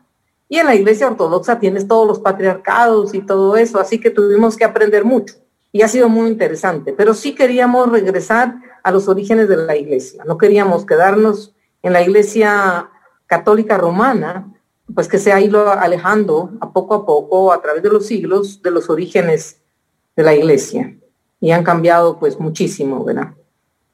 Y 0.50 0.58
en 0.58 0.65
la 0.65 0.75
Iglesia 0.75 1.08
Ortodoxa 1.08 1.60
tienes 1.60 1.88
todos 1.88 2.06
los 2.06 2.20
patriarcados 2.20 3.13
y 3.13 3.22
todo 3.22 3.56
eso, 3.56 3.79
así 3.79 4.01
que 4.01 4.10
tuvimos 4.10 4.58
que 4.58 4.65
aprender 4.65 5.06
mucho. 5.06 5.36
Y 5.72 5.84
ha 5.84 5.88
sido 5.88 6.10
muy 6.10 6.27
interesante, 6.27 6.91
pero 6.91 7.13
sí 7.13 7.36
queríamos 7.36 7.89
regresar 7.89 8.56
a 8.84 8.91
los 8.91 9.08
orígenes 9.08 9.48
de 9.48 9.56
la 9.58 9.77
Iglesia. 9.77 10.24
No 10.25 10.38
queríamos 10.38 10.86
quedarnos 10.86 11.56
en 11.84 11.94
la 11.94 12.01
Iglesia 12.01 12.89
católica 13.27 13.77
romana, 13.77 14.51
pues 14.94 15.08
que 15.08 15.20
se 15.20 15.32
ha 15.32 15.39
ido 15.39 15.72
alejando 15.72 16.51
a 16.60 16.74
poco 16.74 16.96
a 16.96 17.06
poco 17.06 17.53
a 17.53 17.62
través 17.62 17.84
de 17.84 17.89
los 17.89 18.08
siglos 18.08 18.62
de 18.62 18.72
los 18.72 18.89
orígenes 18.89 19.62
de 20.15 20.24
la 20.24 20.34
iglesia 20.34 20.98
y 21.39 21.51
han 21.51 21.63
cambiado 21.63 22.20
pues 22.20 22.39
muchísimo, 22.39 23.03
¿verdad? 23.06 23.34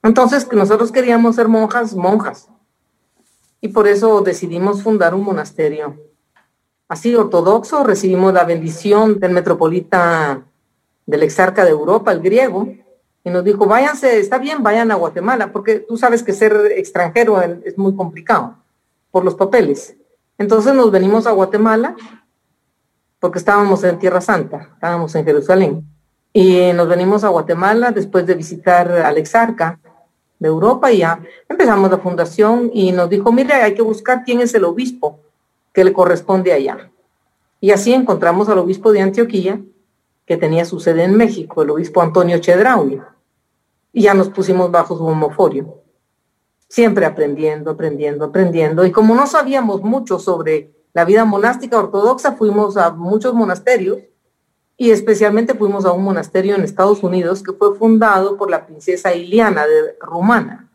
Entonces 0.02 0.48
nosotros 0.52 0.92
queríamos 0.92 1.36
ser 1.36 1.48
monjas, 1.48 1.94
monjas 1.96 2.48
y 3.62 3.68
por 3.68 3.88
eso 3.88 4.22
decidimos 4.22 4.84
fundar 4.84 5.14
un 5.14 5.24
monasterio. 5.24 5.96
Así 6.88 7.16
ortodoxo, 7.16 7.84
recibimos 7.84 8.32
la 8.32 8.44
bendición 8.44 9.20
del 9.20 9.32
metropolita 9.32 10.44
del 11.08 11.24
exarca 11.24 11.64
de 11.64 11.72
Europa, 11.72 12.12
el 12.12 12.22
griego, 12.22 12.68
y 13.24 13.30
nos 13.32 13.44
dijo, 13.44 13.66
váyanse, 13.66 14.20
está 14.20 14.38
bien, 14.38 14.62
vayan 14.62 14.92
a 14.92 14.96
Guatemala, 14.96 15.52
porque 15.52 15.80
tú 15.80 15.98
sabes 15.98 16.22
que 16.22 16.32
ser 16.32 16.54
extranjero 16.76 17.42
es 17.42 17.76
muy 17.76 17.96
complicado 17.96 18.58
por 19.10 19.26
los 19.26 19.34
papeles. 19.34 19.96
Entonces 20.38 20.76
nos 20.76 20.92
venimos 20.92 21.26
a 21.26 21.32
Guatemala 21.32 21.96
porque 23.20 23.40
estábamos 23.40 23.84
en 23.84 23.98
Tierra 23.98 24.22
Santa, 24.22 24.70
estábamos 24.76 25.16
en 25.16 25.26
Jerusalén. 25.26 25.84
Y 26.34 26.72
nos 26.74 26.88
venimos 26.88 27.24
a 27.24 27.30
Guatemala 27.30 27.90
después 27.90 28.28
de 28.28 28.36
visitar 28.36 28.92
al 28.92 29.18
exarca 29.18 29.80
de 30.38 30.48
Europa 30.48 30.92
y 30.92 31.00
ya 31.00 31.20
empezamos 31.50 31.90
la 31.90 31.98
fundación 31.98 32.70
y 32.74 32.92
nos 32.92 33.10
dijo, 33.10 33.32
mire, 33.32 33.54
hay 33.54 33.74
que 33.74 33.82
buscar 33.82 34.24
quién 34.24 34.42
es 34.42 34.54
el 34.54 34.66
obispo 34.66 35.25
que 35.76 35.84
le 35.84 35.94
corresponde 35.94 36.54
allá. 36.54 36.92
Y 37.62 37.70
así 37.70 37.94
encontramos 37.94 38.50
al 38.50 38.58
obispo 38.58 38.92
de 38.92 39.02
Antioquía, 39.02 39.62
que 40.26 40.38
tenía 40.38 40.66
su 40.66 40.80
sede 40.80 41.04
en 41.04 41.16
México, 41.16 41.62
el 41.62 41.70
obispo 41.70 42.02
Antonio 42.02 42.40
Chedraui. 42.40 43.00
Y 43.94 44.02
ya 44.02 44.16
nos 44.16 44.30
pusimos 44.30 44.72
bajo 44.72 44.98
su 44.98 45.06
homoforio 45.06 45.86
siempre 46.68 47.06
aprendiendo, 47.06 47.72
aprendiendo, 47.72 48.26
aprendiendo. 48.26 48.86
Y 48.86 48.92
como 48.92 49.16
no 49.16 49.28
sabíamos 49.28 49.82
mucho 49.82 50.20
sobre 50.20 50.74
la 50.94 51.06
vida 51.06 51.26
monástica 51.26 51.78
ortodoxa, 51.78 52.34
fuimos 52.34 52.78
a 52.78 52.92
muchos 52.92 53.34
monasterios 53.34 54.00
y 54.78 54.92
especialmente 54.92 55.54
fuimos 55.54 55.86
a 55.86 55.94
un 55.94 56.04
monasterio 56.04 56.56
en 56.56 56.64
Estados 56.64 57.04
Unidos 57.04 57.44
que 57.44 57.54
fue 57.54 57.76
fundado 57.76 58.38
por 58.38 58.50
la 58.50 58.66
princesa 58.66 59.16
Iliana 59.16 59.66
de 59.66 59.96
Rumana, 60.02 60.70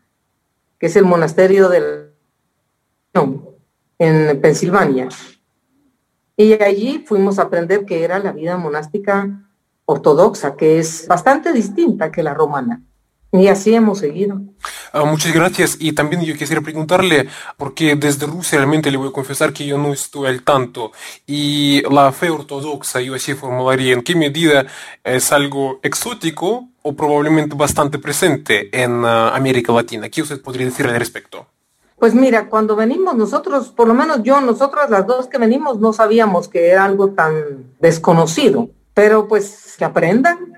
que 0.79 0.87
es 0.87 0.95
el 0.95 1.05
monasterio 1.05 1.69
de 1.69 2.11
en 4.01 4.41
Pensilvania. 4.41 5.09
Y 6.35 6.53
allí 6.53 7.03
fuimos 7.05 7.37
a 7.37 7.43
aprender 7.43 7.85
que 7.85 8.03
era 8.03 8.17
la 8.17 8.31
vida 8.31 8.57
monástica 8.57 9.47
ortodoxa, 9.85 10.55
que 10.55 10.79
es 10.79 11.05
bastante 11.07 11.53
distinta 11.53 12.11
que 12.11 12.23
la 12.23 12.33
romana. 12.33 12.81
Y 13.31 13.47
así 13.47 13.75
hemos 13.75 13.99
seguido. 13.99 14.41
Ah, 14.91 15.05
muchas 15.05 15.33
gracias. 15.33 15.77
Y 15.79 15.93
también 15.93 16.23
yo 16.23 16.35
quisiera 16.35 16.61
preguntarle, 16.61 17.27
porque 17.57 17.95
desde 17.95 18.25
Rusia 18.25 18.57
realmente 18.57 18.89
le 18.89 18.97
voy 18.97 19.09
a 19.09 19.13
confesar 19.13 19.53
que 19.53 19.67
yo 19.67 19.77
no 19.77 19.93
estoy 19.93 20.27
al 20.27 20.41
tanto. 20.41 20.91
Y 21.27 21.83
la 21.83 22.11
fe 22.11 22.31
ortodoxa, 22.31 23.01
yo 23.01 23.13
así 23.13 23.35
formularía, 23.35 23.93
¿en 23.93 24.01
qué 24.01 24.15
medida 24.15 24.65
es 25.03 25.31
algo 25.31 25.79
exótico 25.83 26.67
o 26.81 26.95
probablemente 26.95 27.55
bastante 27.55 27.99
presente 27.99 28.67
en 28.73 29.05
ah, 29.05 29.35
América 29.35 29.71
Latina? 29.71 30.09
¿Qué 30.09 30.23
usted 30.23 30.41
podría 30.41 30.65
decir 30.65 30.87
al 30.87 30.97
respecto? 30.97 31.45
Pues 32.01 32.15
mira, 32.15 32.49
cuando 32.49 32.75
venimos 32.75 33.15
nosotros, 33.15 33.69
por 33.69 33.87
lo 33.87 33.93
menos 33.93 34.23
yo, 34.23 34.41
nosotras 34.41 34.89
las 34.89 35.05
dos 35.05 35.27
que 35.27 35.37
venimos, 35.37 35.79
no 35.79 35.93
sabíamos 35.93 36.47
que 36.47 36.69
era 36.69 36.83
algo 36.83 37.11
tan 37.11 37.75
desconocido, 37.79 38.69
pero 38.95 39.27
pues 39.27 39.75
que 39.77 39.85
aprendan, 39.85 40.51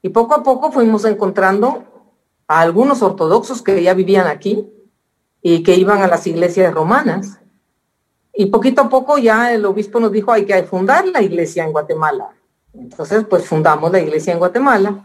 y 0.00 0.10
poco 0.10 0.32
a 0.36 0.44
poco 0.44 0.70
fuimos 0.70 1.04
encontrando 1.06 1.82
a 2.46 2.60
algunos 2.60 3.02
ortodoxos 3.02 3.62
que 3.62 3.82
ya 3.82 3.94
vivían 3.94 4.28
aquí 4.28 4.64
y 5.42 5.64
que 5.64 5.74
iban 5.74 6.02
a 6.02 6.06
las 6.06 6.24
iglesias 6.28 6.72
romanas. 6.72 7.40
Y 8.32 8.46
poquito 8.46 8.82
a 8.82 8.88
poco 8.88 9.18
ya 9.18 9.52
el 9.52 9.64
obispo 9.64 9.98
nos 9.98 10.12
dijo 10.12 10.30
hay 10.30 10.46
que 10.46 10.62
fundar 10.62 11.04
la 11.08 11.20
iglesia 11.20 11.64
en 11.64 11.72
Guatemala. 11.72 12.28
Entonces, 12.72 13.24
pues 13.28 13.44
fundamos 13.44 13.90
la 13.90 13.98
iglesia 13.98 14.32
en 14.32 14.38
Guatemala, 14.38 15.04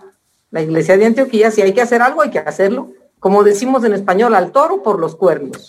la 0.51 0.61
iglesia 0.61 0.95
de 0.95 1.07
Antioquía. 1.07 1.49
Si 1.49 1.63
hay 1.63 1.73
que 1.73 1.81
hacer 1.81 2.03
algo, 2.03 2.21
hay 2.21 2.29
que 2.29 2.37
hacerlo. 2.37 2.91
Como 3.19 3.43
decimos 3.43 3.83
en 3.83 3.93
español, 3.93 4.33
al 4.35 4.51
toro 4.51 4.81
por 4.81 4.99
los 4.99 5.15
cuernos. 5.15 5.67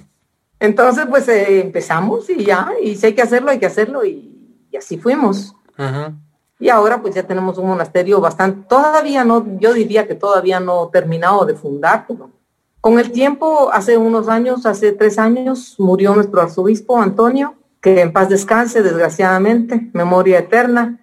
Entonces, 0.60 1.06
pues 1.08 1.28
eh, 1.28 1.60
empezamos 1.60 2.30
y 2.30 2.44
ya, 2.44 2.70
y 2.82 2.96
si 2.96 3.06
hay 3.06 3.14
que 3.14 3.22
hacerlo, 3.22 3.50
hay 3.50 3.58
que 3.58 3.66
hacerlo. 3.66 4.04
Y, 4.04 4.32
así 4.76 4.98
fuimos. 4.98 5.54
Y 6.58 6.68
ahora 6.68 7.00
pues 7.00 7.14
ya 7.14 7.22
tenemos 7.22 7.58
un 7.58 7.66
monasterio 7.66 8.20
bastante, 8.20 8.66
todavía 8.68 9.24
no, 9.24 9.58
yo 9.58 9.74
diría 9.74 10.06
que 10.06 10.14
todavía 10.14 10.60
no 10.60 10.88
terminado 10.88 11.44
de 11.44 11.54
fundar. 11.54 12.06
Con 12.80 12.98
el 12.98 13.10
tiempo, 13.10 13.70
hace 13.72 13.96
unos 13.96 14.28
años, 14.28 14.64
hace 14.64 14.92
tres 14.92 15.18
años, 15.18 15.76
murió 15.78 16.14
nuestro 16.14 16.40
arzobispo 16.40 17.00
Antonio, 17.00 17.54
que 17.80 18.00
en 18.00 18.12
paz 18.12 18.28
descanse, 18.28 18.82
desgraciadamente, 18.82 19.90
memoria 19.92 20.38
eterna. 20.38 21.00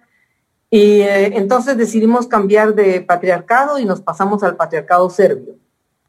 Y 0.70 1.02
eh, 1.02 1.36
entonces 1.36 1.76
decidimos 1.76 2.26
cambiar 2.26 2.74
de 2.74 3.00
patriarcado 3.00 3.78
y 3.78 3.84
nos 3.84 4.00
pasamos 4.00 4.42
al 4.42 4.56
patriarcado 4.56 5.08
serbio. 5.08 5.54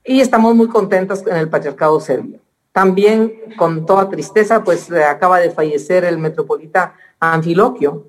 Y 0.06 0.22
estamos 0.22 0.54
muy 0.54 0.68
contentos 0.68 1.26
en 1.26 1.36
el 1.36 1.50
patriarcado 1.50 2.00
serbio. 2.00 2.40
También, 2.72 3.34
con 3.58 3.86
toda 3.86 4.10
tristeza, 4.10 4.64
pues 4.64 4.92
acaba 4.92 5.40
de 5.40 5.50
fallecer 5.50 6.06
el 6.06 6.20
metropolita 6.20 6.94
Anfiloquio, 7.20 8.08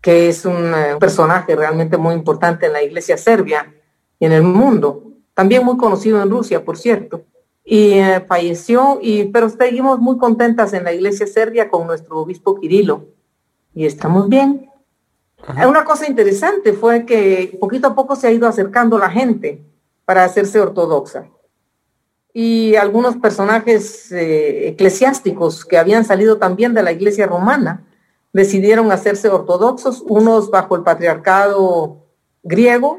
que 0.00 0.28
es 0.28 0.44
un 0.44 0.72
eh, 0.74 0.96
personaje 1.00 1.56
realmente 1.56 1.96
muy 1.96 2.14
importante 2.14 2.66
en 2.66 2.72
la 2.72 2.82
iglesia 2.82 3.16
serbia 3.16 3.74
y 4.18 4.26
en 4.26 4.32
el 4.32 4.42
mundo, 4.42 5.04
también 5.34 5.64
muy 5.64 5.76
conocido 5.76 6.22
en 6.22 6.30
Rusia, 6.30 6.64
por 6.64 6.76
cierto. 6.76 7.22
Y 7.64 7.94
eh, 7.94 8.24
falleció, 8.28 8.98
y, 9.00 9.24
pero 9.24 9.48
seguimos 9.48 9.98
muy 9.98 10.18
contentas 10.18 10.72
en 10.74 10.84
la 10.84 10.92
iglesia 10.92 11.26
serbia 11.26 11.68
con 11.68 11.86
nuestro 11.86 12.18
obispo 12.18 12.60
Kirilo, 12.60 13.06
y 13.74 13.86
estamos 13.86 14.28
bien. 14.28 14.68
Una 15.66 15.84
cosa 15.84 16.06
interesante 16.06 16.72
fue 16.72 17.04
que 17.04 17.56
poquito 17.60 17.88
a 17.88 17.94
poco 17.96 18.14
se 18.14 18.28
ha 18.28 18.30
ido 18.30 18.46
acercando 18.46 18.96
la 18.96 19.10
gente 19.10 19.60
para 20.04 20.24
hacerse 20.24 20.60
ortodoxa. 20.60 21.28
Y 22.34 22.76
algunos 22.76 23.16
personajes 23.16 24.10
eh, 24.10 24.68
eclesiásticos 24.68 25.64
que 25.64 25.76
habían 25.76 26.04
salido 26.04 26.38
también 26.38 26.72
de 26.72 26.82
la 26.82 26.92
iglesia 26.92 27.26
romana, 27.26 27.84
decidieron 28.32 28.90
hacerse 28.90 29.28
ortodoxos, 29.28 30.02
unos 30.06 30.50
bajo 30.50 30.76
el 30.76 30.82
patriarcado 30.82 32.06
griego 32.42 32.98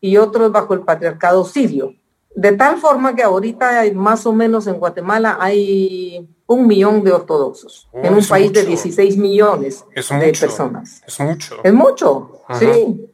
y 0.00 0.18
otros 0.18 0.52
bajo 0.52 0.74
el 0.74 0.80
patriarcado 0.80 1.44
sirio. 1.44 1.94
De 2.36 2.52
tal 2.52 2.78
forma 2.78 3.14
que 3.14 3.22
ahorita 3.22 3.80
hay 3.80 3.94
más 3.94 4.26
o 4.26 4.32
menos 4.32 4.66
en 4.66 4.78
Guatemala 4.78 5.38
hay 5.40 6.28
un 6.46 6.66
millón 6.66 7.02
de 7.02 7.12
ortodoxos 7.12 7.88
oh, 7.92 8.00
en 8.02 8.14
un 8.14 8.24
país 8.26 8.52
de 8.52 8.64
16 8.64 9.16
millones 9.16 9.84
de 9.94 10.32
personas. 10.38 11.02
Es 11.06 11.20
mucho. 11.20 11.56
Es 11.62 11.72
mucho, 11.72 12.40
sí. 12.58 13.08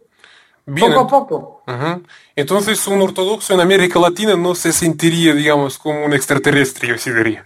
Poco 0.65 1.01
a 1.01 1.07
poco. 1.07 1.60
Entonces 2.37 2.87
un 2.87 3.03
ortodoxo 3.03 3.55
en 3.55 3.61
América 3.61 3.99
Latina 3.99 4.37
no 4.37 4.55
se 4.55 4.73
sentiría, 4.73 5.35
digamos, 5.35 5.79
como 5.79 6.05
un 6.05 6.13
extraterrestre, 6.13 6.89
yo 6.89 6.99
sí 6.99 7.11
diría. 7.11 7.45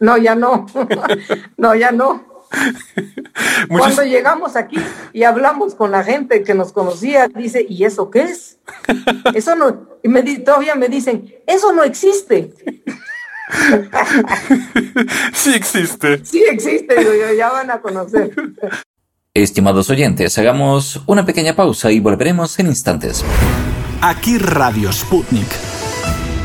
No, 0.00 0.16
ya 0.16 0.34
no. 0.34 0.66
no, 1.56 1.74
ya 1.74 1.90
no. 1.90 2.26
Cuando 3.68 4.04
llegamos 4.04 4.56
aquí 4.56 4.78
y 5.12 5.24
hablamos 5.24 5.74
con 5.74 5.90
la 5.90 6.02
gente 6.02 6.42
que 6.42 6.54
nos 6.54 6.72
conocía, 6.72 7.28
dice, 7.28 7.66
¿y 7.68 7.84
eso 7.84 8.10
qué 8.10 8.22
es? 8.22 8.58
Eso 9.34 9.54
no, 9.54 9.88
y 10.02 10.08
me, 10.08 10.22
todavía 10.38 10.74
me 10.74 10.88
dicen, 10.88 11.34
eso 11.46 11.72
no 11.72 11.84
existe. 11.84 12.52
Sí 15.32 15.54
existe. 15.54 16.22
Sí 16.22 16.44
existe, 16.46 16.94
ya 17.34 17.50
van 17.50 17.70
a 17.70 17.80
conocer. 17.80 18.30
Estimados 19.42 19.90
oyentes, 19.90 20.36
hagamos 20.38 21.00
una 21.06 21.24
pequeña 21.24 21.54
pausa 21.54 21.92
y 21.92 22.00
volveremos 22.00 22.58
en 22.58 22.66
instantes. 22.66 23.24
Aquí 24.00 24.38
Radio 24.38 24.92
Sputnik 24.92 25.48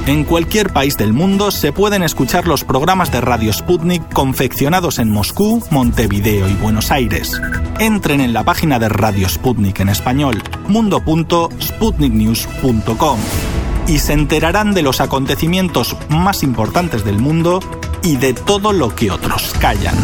en 0.06 0.26
cualquier 0.26 0.74
país 0.74 0.98
del 0.98 1.14
mundo 1.14 1.50
se 1.50 1.72
pueden 1.72 2.04
escuchar 2.04 2.46
los 2.46 2.66
programas 2.66 3.10
de 3.10 3.22
Radio 3.22 3.54
Sputnik 3.54 4.12
confeccionados 4.12 5.00
en 5.00 5.10
Moscú, 5.10 5.64
Montevideo 5.72 6.50
y 6.50 6.56
Buenos 6.56 6.92
Aires. 6.92 7.40
Entren 7.80 8.20
en 8.20 8.34
la 8.34 8.44
página 8.44 8.80
de 8.80 8.90
Radio 8.90 9.30
Sputnik 9.30 9.80
en 9.80 9.88
español, 9.88 10.44
mundo.sputniknews.com, 10.68 13.20
y 13.88 14.00
se 14.00 14.12
enterarán 14.12 14.74
de 14.74 14.82
los 14.82 15.00
acontecimientos 15.00 15.96
más 16.10 16.44
importantes 16.44 17.06
del 17.06 17.20
mundo 17.20 17.62
y 18.02 18.18
de 18.18 18.34
todo 18.34 18.74
lo 18.74 18.94
que 18.94 19.10
otros 19.10 19.54
callan. 19.62 19.96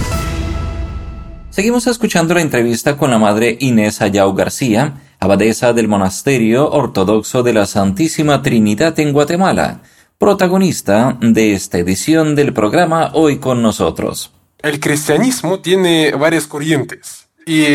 Seguimos 1.59 1.87
escuchando 1.87 2.33
la 2.33 2.41
entrevista 2.41 2.95
con 2.95 3.11
la 3.11 3.17
madre 3.17 3.57
Inés 3.59 4.01
Ayau 4.01 4.33
García, 4.33 4.93
abadesa 5.19 5.73
del 5.73 5.89
Monasterio 5.89 6.71
Ortodoxo 6.71 7.43
de 7.43 7.51
la 7.51 7.65
Santísima 7.65 8.41
Trinidad 8.41 8.97
en 8.97 9.11
Guatemala, 9.11 9.81
protagonista 10.17 11.17
de 11.19 11.51
esta 11.51 11.77
edición 11.77 12.33
del 12.33 12.53
programa 12.53 13.11
Hoy 13.13 13.39
con 13.39 13.61
nosotros. 13.61 14.31
El 14.59 14.79
cristianismo 14.79 15.59
tiene 15.59 16.13
varias 16.13 16.47
corrientes. 16.47 17.27
Y 17.45 17.65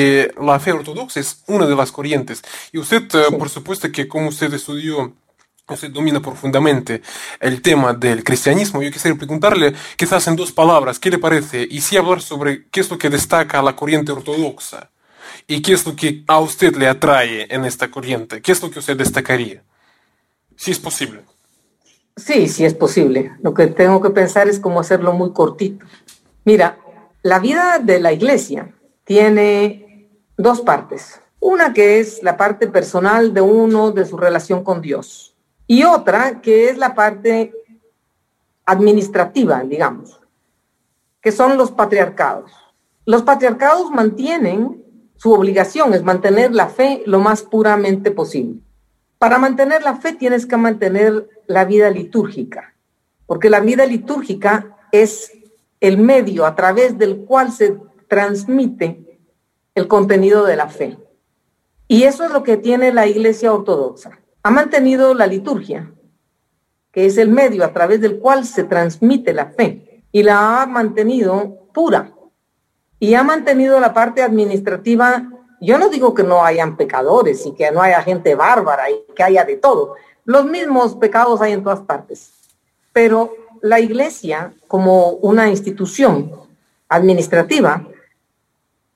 la 0.43 0.59
fe 0.61 0.73
ortodoxa 0.73 1.21
es 1.21 1.43
una 1.47 1.67
de 1.67 1.77
las 1.77 1.93
corrientes. 1.93 2.41
Y 2.73 2.79
usted, 2.79 3.03
eh, 3.13 3.37
por 3.39 3.51
supuesto 3.51 3.93
que 3.93 4.09
como 4.09 4.31
usted 4.31 4.55
estudió 4.55 5.13
usted 5.73 5.91
domina 5.91 6.21
profundamente 6.21 7.01
el 7.41 7.63
tema 7.63 7.95
del 7.95 8.23
cristianismo, 8.23 8.83
yo 8.83 8.91
quisiera 8.91 9.17
preguntarle, 9.17 9.75
quizás 9.97 10.27
en 10.29 10.37
dos 10.37 10.53
palabras, 10.53 10.99
¿qué 10.99 11.11
le 11.11 11.19
parece? 11.19 11.67
Y 11.71 11.81
sí 11.81 11.97
hablar 11.97 12.21
sobre 12.21 12.67
qué 12.69 12.81
es 12.81 12.91
lo 12.91 12.99
que 12.99 13.09
destaca 13.09 13.61
a 13.61 13.63
la 13.63 13.75
corriente 13.75 14.13
ortodoxa 14.13 14.91
y 15.47 15.63
qué 15.63 15.73
es 15.73 15.87
lo 15.87 15.97
que 15.97 16.23
a 16.27 16.39
usted 16.39 16.77
le 16.77 16.87
atrae 16.87 17.47
en 17.49 17.65
esta 17.65 17.91
corriente, 17.91 18.43
qué 18.43 18.53
es 18.53 18.63
lo 18.63 18.71
que 18.71 18.81
usted 18.81 18.97
destacaría, 18.97 19.63
si 20.55 20.71
es 20.71 20.79
posible. 20.79 21.23
Sí, 22.17 22.47
sí 22.47 22.65
es 22.65 22.75
posible. 22.75 23.33
Lo 23.43 23.55
que 23.55 23.67
tengo 23.67 24.01
que 24.01 24.11
pensar 24.11 24.49
es 24.49 24.61
cómo 24.61 24.81
hacerlo 24.81 25.15
muy 25.15 25.33
cortito. 25.33 25.85
Mira, 26.45 26.79
la 27.23 27.41
vida 27.41 27.81
de 27.81 27.99
la 28.01 28.13
iglesia 28.13 28.73
tiene 29.03 30.11
dos 30.37 30.61
partes. 30.61 31.21
Una 31.41 31.73
que 31.73 31.99
es 31.99 32.23
la 32.23 32.37
parte 32.37 32.69
personal 32.69 33.35
de 33.35 33.41
uno, 33.41 33.91
de 33.91 34.07
su 34.07 34.17
relación 34.17 34.63
con 34.63 34.81
Dios 34.81 35.34
y 35.67 35.85
otra 35.85 36.41
que 36.41 36.69
es 36.69 36.79
la 36.79 36.95
parte 36.95 37.53
administrativa, 38.67 39.63
digamos, 39.63 40.21
que 41.21 41.33
son 41.33 41.57
los 41.57 41.71
patriarcados. 41.71 42.53
Los 43.07 43.23
patriarcados 43.23 43.91
mantienen, 43.91 44.83
su 45.17 45.33
obligación 45.33 45.95
es 45.95 46.03
mantener 46.03 46.55
la 46.55 46.69
fe 46.69 47.03
lo 47.07 47.19
más 47.19 47.43
puramente 47.43 48.11
posible. 48.11 48.61
Para 49.19 49.39
mantener 49.39 49.83
la 49.83 49.97
fe 49.97 50.13
tienes 50.13 50.45
que 50.45 50.57
mantener 50.57 51.29
la 51.47 51.65
vida 51.65 51.91
litúrgica, 51.91 52.75
porque 53.27 53.49
la 53.49 53.61
vida 53.61 53.87
litúrgica 53.87 54.77
es 54.93 55.33
el 55.81 55.99
medio 55.99 56.47
a 56.47 56.55
través 56.55 56.99
del 56.99 57.25
cual 57.25 57.53
se 57.53 57.79
transmite 58.09 59.19
el 59.75 59.89
contenido 59.89 60.45
de 60.45 60.57
la 60.57 60.69
fe. 60.69 60.99
Y 61.89 62.05
eso 62.05 62.25
es 62.25 62.33
lo 62.33 62.43
que 62.43 62.57
tiene 62.57 62.93
la 62.93 63.07
Iglesia 63.07 63.53
Ortodoxa 63.53 64.21
ha 64.45 64.51
mantenido 64.51 65.15
la 65.15 65.27
liturgia, 65.27 65.91
que 66.93 67.07
es 67.07 67.17
el 67.17 67.31
medio 67.31 67.65
a 67.65 67.73
través 67.73 68.03
del 68.03 68.19
cual 68.19 68.45
se 68.45 68.65
transmite 68.65 69.33
la 69.33 69.47
fe, 69.47 70.05
y 70.13 70.23
la 70.23 70.63
ha 70.63 70.67
mantenido 70.67 71.71
pura. 71.73 72.13
Y 73.01 73.15
ha 73.15 73.25
mantenido 73.25 73.81
la 73.81 73.95
parte 73.95 74.23
administrativa. 74.23 75.29
Yo 75.61 75.79
no 75.79 75.89
digo 75.89 76.15
que 76.15 76.23
no 76.23 76.45
hayan 76.45 76.77
pecadores 76.77 77.45
y 77.47 77.55
que 77.55 77.71
no 77.73 77.81
haya 77.81 78.03
gente 78.03 78.35
bárbara 78.35 78.91
y 78.91 79.03
que 79.17 79.23
haya 79.23 79.45
de 79.45 79.57
todo. 79.57 79.95
Los 80.25 80.45
mismos 80.45 80.95
pecados 80.95 81.41
hay 81.41 81.53
en 81.53 81.65
todas 81.65 81.81
partes. 81.81 82.35
Pero 82.93 83.33
la 83.63 83.81
iglesia, 83.81 84.53
como 84.69 85.09
una 85.09 85.49
institución 85.49 86.31
administrativa, 86.89 87.89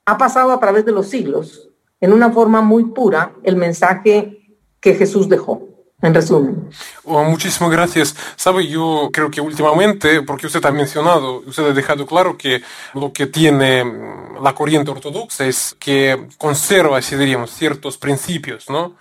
ha 0.05 0.19
pasado 0.19 0.52
a 0.52 0.61
través 0.61 0.85
de 0.85 0.93
los 0.93 1.09
siglos, 1.09 1.71
en 2.00 2.12
una 2.12 2.31
forma 2.31 2.61
muy 2.61 2.85
pura, 2.85 3.33
el 3.43 3.57
mensaje 3.57 4.38
que 4.81 4.95
Jesús 4.95 5.29
dejó. 5.29 5.63
En 6.01 6.15
resumen. 6.15 6.71
Oh, 7.03 7.25
muchísimas 7.25 7.73
gracias. 7.73 8.15
Sabe, 8.37 8.69
yo 8.69 9.11
creo 9.13 9.33
que 9.33 9.41
últimamente, 9.41 10.23
porque 10.23 10.47
usted 10.47 10.65
ha 10.65 10.71
mencionado, 10.71 11.43
usted 11.45 11.71
ha 11.71 11.73
dejado 11.73 12.07
claro 12.07 12.39
que 12.39 12.63
lo 12.95 13.13
que 13.13 13.27
tiene 13.27 13.83
mm, 13.83 14.41
la 14.41 14.55
corriente 14.55 14.93
ortodoxa 14.93 15.45
es 15.47 15.75
que 15.81 16.29
conserva, 16.39 17.03
si 17.03 17.17
diríamos, 17.17 17.51
ciertos 17.51 17.99
principios, 17.99 18.71
¿no? 18.71 18.95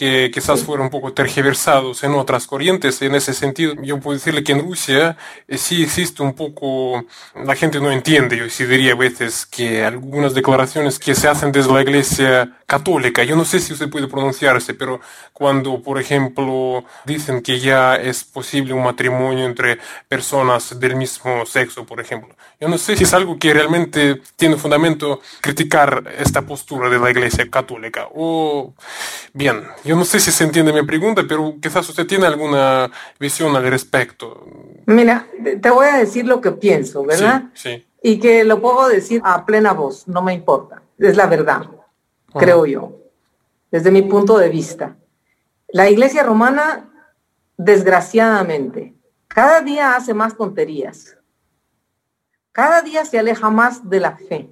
Que 0.00 0.30
quizás 0.32 0.64
fueron 0.64 0.86
un 0.86 0.90
poco 0.90 1.12
tergiversados 1.12 2.02
en 2.04 2.14
otras 2.14 2.46
corrientes. 2.46 3.02
En 3.02 3.14
ese 3.14 3.34
sentido, 3.34 3.74
yo 3.82 4.00
puedo 4.00 4.16
decirle 4.16 4.42
que 4.42 4.52
en 4.52 4.62
Rusia 4.62 5.18
eh, 5.46 5.58
sí 5.58 5.82
existe 5.82 6.22
un 6.22 6.32
poco, 6.32 7.04
la 7.34 7.54
gente 7.54 7.80
no 7.80 7.92
entiende, 7.92 8.38
yo 8.38 8.48
sí 8.48 8.64
diría 8.64 8.94
a 8.94 8.96
veces 8.96 9.44
que 9.44 9.84
algunas 9.84 10.32
declaraciones 10.32 10.98
que 10.98 11.14
se 11.14 11.28
hacen 11.28 11.52
desde 11.52 11.70
la 11.74 11.82
Iglesia 11.82 12.50
católica, 12.64 13.24
yo 13.24 13.36
no 13.36 13.44
sé 13.44 13.60
si 13.60 13.74
usted 13.74 13.90
puede 13.90 14.08
pronunciarse, 14.08 14.72
pero 14.72 15.02
cuando, 15.34 15.82
por 15.82 16.00
ejemplo, 16.00 16.82
dicen 17.04 17.42
que 17.42 17.60
ya 17.60 17.96
es 17.96 18.24
posible 18.24 18.72
un 18.72 18.84
matrimonio 18.84 19.44
entre 19.44 19.80
personas 20.08 20.80
del 20.80 20.96
mismo 20.96 21.44
sexo, 21.44 21.84
por 21.84 22.00
ejemplo, 22.00 22.34
yo 22.58 22.68
no 22.68 22.78
sé 22.78 22.96
si 22.96 23.04
es 23.04 23.12
algo 23.12 23.38
que 23.38 23.52
realmente 23.52 24.22
tiene 24.36 24.56
fundamento 24.56 25.20
criticar 25.42 26.04
esta 26.18 26.40
postura 26.40 26.88
de 26.88 26.98
la 26.98 27.10
Iglesia 27.10 27.50
católica. 27.50 28.08
O, 28.14 28.72
bien, 29.34 29.64
yo 29.90 29.96
no 29.96 30.04
sé 30.04 30.20
si 30.20 30.30
se 30.30 30.44
entiende 30.44 30.72
mi 30.72 30.82
pregunta, 30.82 31.22
pero 31.28 31.56
quizás 31.60 31.88
usted 31.88 32.06
tiene 32.06 32.26
alguna 32.26 32.88
visión 33.18 33.56
al 33.56 33.68
respecto. 33.68 34.46
Mira, 34.86 35.26
te 35.60 35.68
voy 35.70 35.88
a 35.88 35.96
decir 35.96 36.26
lo 36.26 36.40
que 36.40 36.52
pienso, 36.52 37.04
¿verdad? 37.04 37.46
Sí. 37.54 37.84
Y 38.00 38.20
que 38.20 38.44
lo 38.44 38.60
puedo 38.60 38.88
decir 38.88 39.20
a 39.24 39.44
plena 39.44 39.72
voz, 39.72 40.06
no 40.06 40.22
me 40.22 40.32
importa. 40.32 40.80
Es 40.96 41.16
la 41.16 41.26
verdad, 41.26 41.62
creo 42.32 42.66
yo, 42.66 42.98
desde 43.72 43.90
mi 43.90 44.02
punto 44.02 44.38
de 44.38 44.48
vista. 44.48 44.96
La 45.68 45.90
Iglesia 45.90 46.22
romana, 46.22 46.88
desgraciadamente, 47.56 48.94
cada 49.26 49.60
día 49.60 49.96
hace 49.96 50.14
más 50.14 50.36
tonterías 50.36 51.16
cada 52.52 52.82
día 52.82 53.04
se 53.04 53.18
aleja 53.18 53.50
más 53.50 53.88
de 53.88 54.00
la 54.00 54.16
fe. 54.16 54.50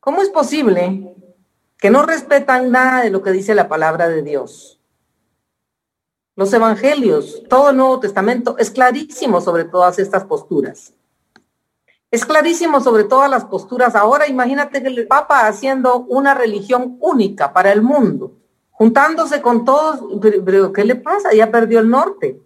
¿Cómo 0.00 0.20
es 0.22 0.28
posible 0.28 1.13
que 1.84 1.90
no 1.90 2.06
respetan 2.06 2.72
nada 2.72 3.02
de 3.02 3.10
lo 3.10 3.20
que 3.20 3.30
dice 3.30 3.54
la 3.54 3.68
palabra 3.68 4.08
de 4.08 4.22
Dios? 4.22 4.80
Los 6.34 6.50
evangelios, 6.54 7.42
todo 7.46 7.68
el 7.68 7.76
Nuevo 7.76 8.00
Testamento 8.00 8.56
es 8.56 8.70
clarísimo 8.70 9.42
sobre 9.42 9.64
todas 9.64 9.98
estas 9.98 10.24
posturas. 10.24 10.94
Es 12.10 12.24
clarísimo 12.24 12.80
sobre 12.80 13.04
todas 13.04 13.30
las 13.30 13.44
posturas. 13.44 13.94
Ahora 13.96 14.26
imagínate 14.26 14.82
que 14.82 14.88
el 14.88 15.06
Papa 15.06 15.46
haciendo 15.46 16.06
una 16.08 16.32
religión 16.32 16.96
única 17.00 17.52
para 17.52 17.70
el 17.70 17.82
mundo, 17.82 18.32
juntándose 18.70 19.42
con 19.42 19.66
todos, 19.66 20.00
pero, 20.22 20.72
¿qué 20.72 20.84
le 20.86 20.94
pasa? 20.94 21.34
Ya 21.34 21.50
perdió 21.50 21.80
el 21.80 21.90
norte. 21.90 22.40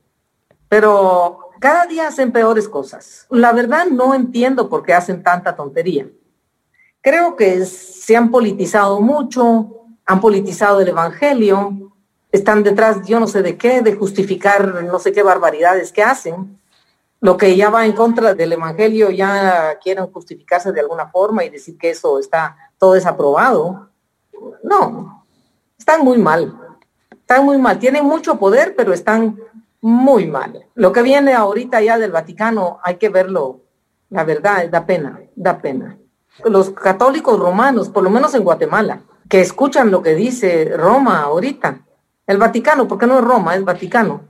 Pero 0.68 1.50
cada 1.60 1.86
día 1.86 2.08
hacen 2.08 2.32
peores 2.32 2.68
cosas. 2.68 3.24
La 3.30 3.52
verdad 3.52 3.86
no 3.86 4.16
entiendo 4.16 4.68
por 4.68 4.82
qué 4.82 4.94
hacen 4.94 5.22
tanta 5.22 5.54
tontería. 5.54 6.08
Creo 7.00 7.36
que 7.36 7.64
se 7.64 8.16
han 8.16 8.30
politizado 8.30 9.00
mucho, 9.00 9.86
han 10.04 10.20
politizado 10.20 10.80
el 10.80 10.88
Evangelio, 10.88 11.92
están 12.30 12.62
detrás, 12.62 13.06
yo 13.06 13.20
no 13.20 13.26
sé 13.26 13.42
de 13.42 13.56
qué, 13.56 13.82
de 13.82 13.94
justificar 13.94 14.82
no 14.84 14.98
sé 14.98 15.12
qué 15.12 15.22
barbaridades 15.22 15.92
que 15.92 16.02
hacen. 16.02 16.58
Lo 17.20 17.36
que 17.36 17.56
ya 17.56 17.70
va 17.70 17.84
en 17.84 17.92
contra 17.92 18.34
del 18.34 18.52
Evangelio 18.52 19.10
ya 19.10 19.78
quieren 19.82 20.06
justificarse 20.06 20.72
de 20.72 20.80
alguna 20.80 21.08
forma 21.08 21.44
y 21.44 21.50
decir 21.50 21.76
que 21.76 21.90
eso 21.90 22.18
está 22.18 22.56
todo 22.78 22.92
desaprobado. 22.92 23.88
No, 24.62 25.24
están 25.76 26.04
muy 26.04 26.18
mal, 26.18 26.56
están 27.10 27.44
muy 27.44 27.58
mal, 27.58 27.78
tienen 27.78 28.04
mucho 28.04 28.38
poder, 28.38 28.74
pero 28.76 28.92
están 28.92 29.38
muy 29.80 30.26
mal. 30.26 30.66
Lo 30.74 30.92
que 30.92 31.02
viene 31.02 31.34
ahorita 31.34 31.80
ya 31.80 31.98
del 31.98 32.12
Vaticano 32.12 32.78
hay 32.82 32.96
que 32.96 33.08
verlo, 33.08 33.62
la 34.10 34.24
verdad, 34.24 34.68
da 34.68 34.86
pena, 34.86 35.20
da 35.34 35.58
pena. 35.58 35.98
Los 36.44 36.70
católicos 36.70 37.38
romanos, 37.38 37.88
por 37.88 38.02
lo 38.02 38.10
menos 38.10 38.34
en 38.34 38.44
Guatemala, 38.44 39.02
que 39.28 39.40
escuchan 39.40 39.90
lo 39.90 40.02
que 40.02 40.14
dice 40.14 40.72
Roma 40.76 41.22
ahorita, 41.22 41.80
el 42.26 42.38
Vaticano, 42.38 42.86
porque 42.86 43.06
no 43.06 43.18
es 43.18 43.24
Roma, 43.24 43.54
es 43.54 43.64
Vaticano. 43.64 44.22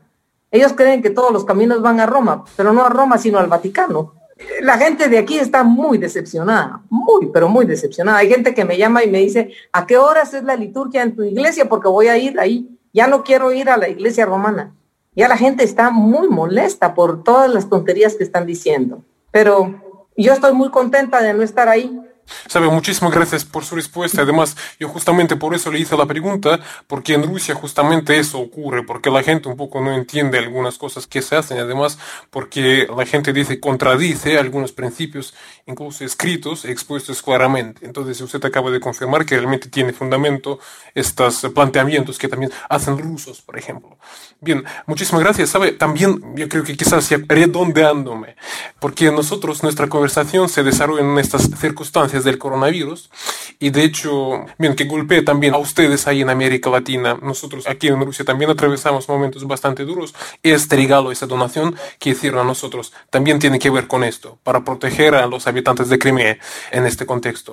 Ellos 0.50 0.72
creen 0.72 1.02
que 1.02 1.10
todos 1.10 1.32
los 1.32 1.44
caminos 1.44 1.82
van 1.82 2.00
a 2.00 2.06
Roma, 2.06 2.44
pero 2.56 2.72
no 2.72 2.84
a 2.84 2.88
Roma, 2.88 3.18
sino 3.18 3.38
al 3.38 3.48
Vaticano. 3.48 4.14
La 4.62 4.78
gente 4.78 5.08
de 5.08 5.18
aquí 5.18 5.38
está 5.38 5.64
muy 5.64 5.98
decepcionada, 5.98 6.82
muy, 6.88 7.26
pero 7.32 7.48
muy 7.48 7.66
decepcionada. 7.66 8.18
Hay 8.18 8.28
gente 8.28 8.54
que 8.54 8.64
me 8.64 8.78
llama 8.78 9.02
y 9.02 9.10
me 9.10 9.18
dice, 9.18 9.50
¿a 9.72 9.86
qué 9.86 9.98
horas 9.98 10.32
es 10.32 10.44
la 10.44 10.56
liturgia 10.56 11.02
en 11.02 11.16
tu 11.16 11.24
iglesia? 11.24 11.68
Porque 11.68 11.88
voy 11.88 12.06
a 12.06 12.16
ir 12.16 12.38
ahí. 12.38 12.68
Ya 12.92 13.08
no 13.08 13.24
quiero 13.24 13.52
ir 13.52 13.68
a 13.68 13.76
la 13.76 13.88
iglesia 13.88 14.26
romana. 14.26 14.74
Ya 15.14 15.28
la 15.28 15.36
gente 15.36 15.64
está 15.64 15.90
muy 15.90 16.28
molesta 16.28 16.94
por 16.94 17.24
todas 17.24 17.52
las 17.52 17.68
tonterías 17.68 18.14
que 18.14 18.22
están 18.22 18.46
diciendo. 18.46 19.02
Pero 19.32 19.87
yo 20.24 20.32
estoy 20.32 20.52
muy 20.52 20.70
contenta 20.70 21.22
de 21.22 21.32
no 21.32 21.42
estar 21.42 21.68
ahí 21.68 21.98
Sabe, 22.46 22.68
muchísimas 22.68 23.12
gracias 23.12 23.44
por 23.44 23.64
su 23.64 23.74
respuesta. 23.74 24.22
Además, 24.22 24.56
yo 24.78 24.88
justamente 24.88 25.36
por 25.36 25.54
eso 25.54 25.70
le 25.70 25.80
hice 25.80 25.96
la 25.96 26.06
pregunta, 26.06 26.60
porque 26.86 27.14
en 27.14 27.22
Rusia 27.22 27.54
justamente 27.54 28.18
eso 28.18 28.38
ocurre, 28.38 28.82
porque 28.84 29.10
la 29.10 29.22
gente 29.22 29.48
un 29.48 29.56
poco 29.56 29.80
no 29.80 29.94
entiende 29.94 30.38
algunas 30.38 30.78
cosas 30.78 31.06
que 31.06 31.22
se 31.22 31.36
hacen, 31.36 31.58
además 31.58 31.98
porque 32.30 32.86
la 32.94 33.06
gente 33.06 33.32
dice 33.32 33.60
contradice 33.60 34.38
algunos 34.38 34.72
principios, 34.72 35.34
incluso 35.66 36.04
escritos, 36.04 36.64
expuestos 36.64 37.22
claramente. 37.22 37.84
Entonces, 37.86 38.20
usted 38.20 38.44
acaba 38.44 38.70
de 38.70 38.80
confirmar 38.80 39.24
que 39.24 39.36
realmente 39.36 39.68
tiene 39.68 39.92
fundamento 39.92 40.58
estos 40.94 41.46
planteamientos 41.54 42.18
que 42.18 42.28
también 42.28 42.52
hacen 42.68 42.98
rusos, 42.98 43.40
por 43.42 43.58
ejemplo. 43.58 43.98
Bien, 44.40 44.64
muchísimas 44.86 45.22
gracias. 45.22 45.50
Sabe, 45.50 45.72
también 45.72 46.34
yo 46.36 46.48
creo 46.48 46.64
que 46.64 46.76
quizás 46.76 47.08
ya 47.08 47.18
redondeándome, 47.26 48.36
porque 48.80 49.10
nosotros, 49.10 49.62
nuestra 49.62 49.88
conversación 49.88 50.48
se 50.48 50.62
desarrolla 50.62 51.02
en 51.02 51.18
estas 51.18 51.50
circunstancias 51.58 52.17
del 52.24 52.38
coronavirus. 52.38 53.10
Y 53.58 53.70
de 53.70 53.84
hecho, 53.84 54.46
bien, 54.58 54.76
que 54.76 54.84
golpee 54.84 55.22
también 55.22 55.54
a 55.54 55.58
ustedes 55.58 56.06
ahí 56.06 56.20
en 56.22 56.30
América 56.30 56.70
Latina. 56.70 57.18
Nosotros 57.20 57.66
aquí 57.66 57.88
en 57.88 58.00
Rusia 58.00 58.24
también 58.24 58.50
atravesamos 58.50 59.08
momentos 59.08 59.46
bastante 59.46 59.84
duros. 59.84 60.14
Este 60.42 60.76
regalo, 60.76 61.10
esta 61.10 61.26
donación 61.26 61.74
que 61.98 62.10
hicieron 62.10 62.40
a 62.40 62.44
nosotros, 62.44 62.92
también 63.10 63.38
tiene 63.38 63.58
que 63.58 63.70
ver 63.70 63.88
con 63.88 64.04
esto, 64.04 64.38
para 64.42 64.62
proteger 64.62 65.14
a 65.14 65.26
los 65.26 65.46
habitantes 65.46 65.88
de 65.88 65.98
Crimea 65.98 66.38
en 66.70 66.86
este 66.86 67.04
contexto. 67.06 67.52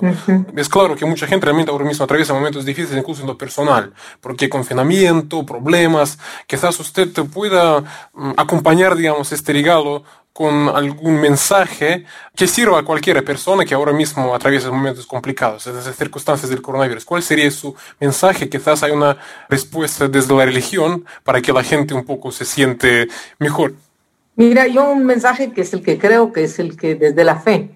Es 0.56 0.70
claro 0.70 0.96
que 0.96 1.06
mucha 1.06 1.28
gente 1.28 1.46
realmente 1.46 1.72
ahora 1.72 1.86
mismo 1.86 2.06
atraviesa 2.06 2.34
momentos 2.34 2.66
difíciles, 2.66 2.98
incluso 3.00 3.22
en 3.22 3.28
lo 3.28 3.38
personal, 3.38 3.94
porque 4.22 4.50
confinamiento, 4.50 5.46
problemas, 5.46 6.20
quizás 6.48 6.80
usted 6.80 7.10
pueda 7.34 7.82
mm, 8.14 8.32
acompañar, 8.38 8.96
digamos, 8.96 9.32
este 9.32 9.54
regalo 9.54 10.04
con 10.36 10.68
algún 10.68 11.22
mensaje 11.22 12.04
que 12.36 12.46
sirva 12.46 12.80
a 12.80 12.84
cualquier 12.84 13.24
persona 13.24 13.64
que 13.64 13.74
ahora 13.74 13.94
mismo 13.94 14.36
atraviesa 14.36 14.70
momentos 14.70 15.06
complicados, 15.06 15.66
esas 15.66 15.96
circunstancias 15.96 16.50
del 16.50 16.62
coronavirus. 16.62 17.06
¿Cuál 17.06 17.24
sería 17.24 17.50
su 17.50 17.74
mensaje? 18.02 18.50
Quizás 18.50 18.84
hay 18.84 18.92
una 18.92 19.16
respuesta 19.48 20.10
desde 20.10 20.36
la 20.36 20.44
religión 20.44 21.06
para 21.24 21.42
que 21.42 21.54
la 21.54 21.64
gente 21.64 21.94
un 21.94 22.04
poco 22.04 22.34
se 22.34 22.44
siente 22.44 23.08
mejor. 23.40 23.76
Mira, 24.36 24.68
yo 24.68 24.92
un 24.92 25.06
mensaje 25.06 25.54
que 25.54 25.62
es 25.62 25.72
el 25.72 25.82
que 25.82 25.98
creo 25.98 26.34
que 26.34 26.44
es 26.44 26.60
el 26.60 26.76
que 26.76 26.96
desde 26.96 27.24
la 27.24 27.38
fe, 27.38 27.70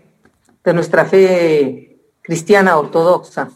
de 0.62 0.74
nuestra 0.74 1.06
fe 1.06 1.98
cristiana 2.22 2.78
ortodoxa, 2.78 3.52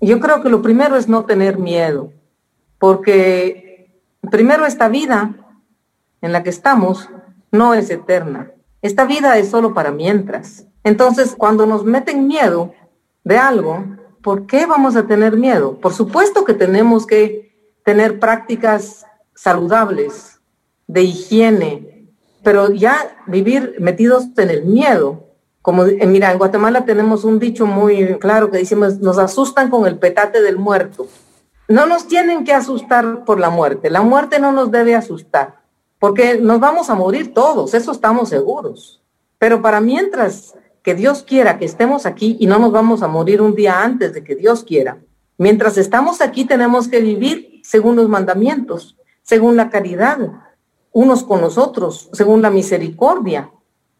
yo 0.00 0.20
creo 0.20 0.44
que 0.44 0.48
lo 0.48 0.62
primero 0.62 0.96
es 0.96 1.08
no 1.08 1.24
tener 1.24 1.58
miedo, 1.58 2.12
porque 2.78 3.90
primero 4.30 4.64
esta 4.64 4.88
vida 4.88 5.34
en 6.20 6.30
la 6.30 6.44
que 6.44 6.50
estamos, 6.50 7.08
no 7.50 7.74
es 7.74 7.90
eterna. 7.90 8.52
Esta 8.82 9.04
vida 9.04 9.38
es 9.38 9.48
solo 9.50 9.74
para 9.74 9.90
mientras. 9.90 10.66
Entonces, 10.84 11.34
cuando 11.36 11.66
nos 11.66 11.84
meten 11.84 12.26
miedo 12.26 12.72
de 13.24 13.36
algo, 13.36 13.84
¿por 14.22 14.46
qué 14.46 14.66
vamos 14.66 14.96
a 14.96 15.06
tener 15.06 15.36
miedo? 15.36 15.78
Por 15.80 15.92
supuesto 15.92 16.44
que 16.44 16.54
tenemos 16.54 17.06
que 17.06 17.54
tener 17.84 18.20
prácticas 18.20 19.04
saludables, 19.34 20.40
de 20.86 21.02
higiene, 21.02 22.08
pero 22.42 22.70
ya 22.70 23.16
vivir 23.26 23.76
metidos 23.78 24.26
en 24.36 24.50
el 24.50 24.64
miedo. 24.64 25.24
Como, 25.60 25.84
mira, 25.84 26.32
en 26.32 26.38
Guatemala 26.38 26.84
tenemos 26.84 27.24
un 27.24 27.38
dicho 27.38 27.66
muy 27.66 28.18
claro 28.18 28.50
que 28.50 28.58
decimos, 28.58 29.00
nos 29.00 29.18
asustan 29.18 29.68
con 29.70 29.86
el 29.86 29.98
petate 29.98 30.40
del 30.40 30.56
muerto. 30.56 31.06
No 31.68 31.86
nos 31.86 32.08
tienen 32.08 32.44
que 32.44 32.54
asustar 32.54 33.24
por 33.24 33.38
la 33.38 33.50
muerte. 33.50 33.90
La 33.90 34.00
muerte 34.00 34.38
no 34.38 34.52
nos 34.52 34.70
debe 34.70 34.94
asustar 34.94 35.57
porque 35.98 36.38
nos 36.38 36.60
vamos 36.60 36.90
a 36.90 36.94
morir 36.94 37.34
todos, 37.34 37.74
eso 37.74 37.92
estamos 37.92 38.28
seguros. 38.28 39.02
Pero 39.38 39.62
para 39.62 39.80
mientras 39.80 40.54
que 40.82 40.94
Dios 40.94 41.22
quiera 41.22 41.58
que 41.58 41.64
estemos 41.64 42.06
aquí 42.06 42.36
y 42.40 42.46
no 42.46 42.58
nos 42.58 42.72
vamos 42.72 43.02
a 43.02 43.08
morir 43.08 43.42
un 43.42 43.54
día 43.54 43.82
antes 43.82 44.12
de 44.12 44.24
que 44.24 44.34
Dios 44.36 44.64
quiera, 44.64 44.98
mientras 45.36 45.76
estamos 45.76 46.20
aquí 46.20 46.44
tenemos 46.44 46.88
que 46.88 47.00
vivir 47.00 47.60
según 47.62 47.96
los 47.96 48.08
mandamientos, 48.08 48.96
según 49.22 49.56
la 49.56 49.70
caridad, 49.70 50.18
unos 50.92 51.22
con 51.22 51.40
los 51.40 51.58
otros, 51.58 52.08
según 52.12 52.42
la 52.42 52.50
misericordia. 52.50 53.50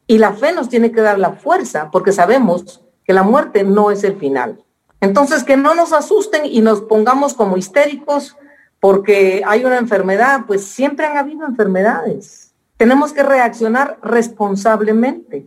Y 0.06 0.18
la 0.18 0.32
fe 0.32 0.52
nos 0.52 0.68
tiene 0.68 0.90
que 0.90 1.02
dar 1.02 1.18
la 1.18 1.32
fuerza 1.32 1.90
porque 1.90 2.12
sabemos 2.12 2.82
que 3.04 3.12
la 3.12 3.22
muerte 3.22 3.62
no 3.62 3.90
es 3.90 4.04
el 4.04 4.16
final. 4.16 4.64
Entonces, 5.00 5.44
que 5.44 5.56
no 5.56 5.74
nos 5.74 5.92
asusten 5.92 6.46
y 6.46 6.60
nos 6.60 6.80
pongamos 6.80 7.34
como 7.34 7.56
histéricos 7.56 8.36
porque 8.80 9.42
hay 9.46 9.64
una 9.64 9.78
enfermedad, 9.78 10.44
pues 10.46 10.64
siempre 10.64 11.06
han 11.06 11.16
habido 11.16 11.46
enfermedades. 11.46 12.52
Tenemos 12.76 13.12
que 13.12 13.22
reaccionar 13.22 13.98
responsablemente, 14.02 15.46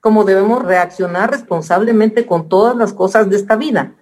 como 0.00 0.24
debemos 0.24 0.62
reaccionar 0.62 1.30
responsablemente 1.30 2.24
con 2.24 2.48
todas 2.48 2.74
las 2.76 2.94
cosas 2.94 3.28
de 3.28 3.36
esta 3.36 3.56
vida. 3.56 3.94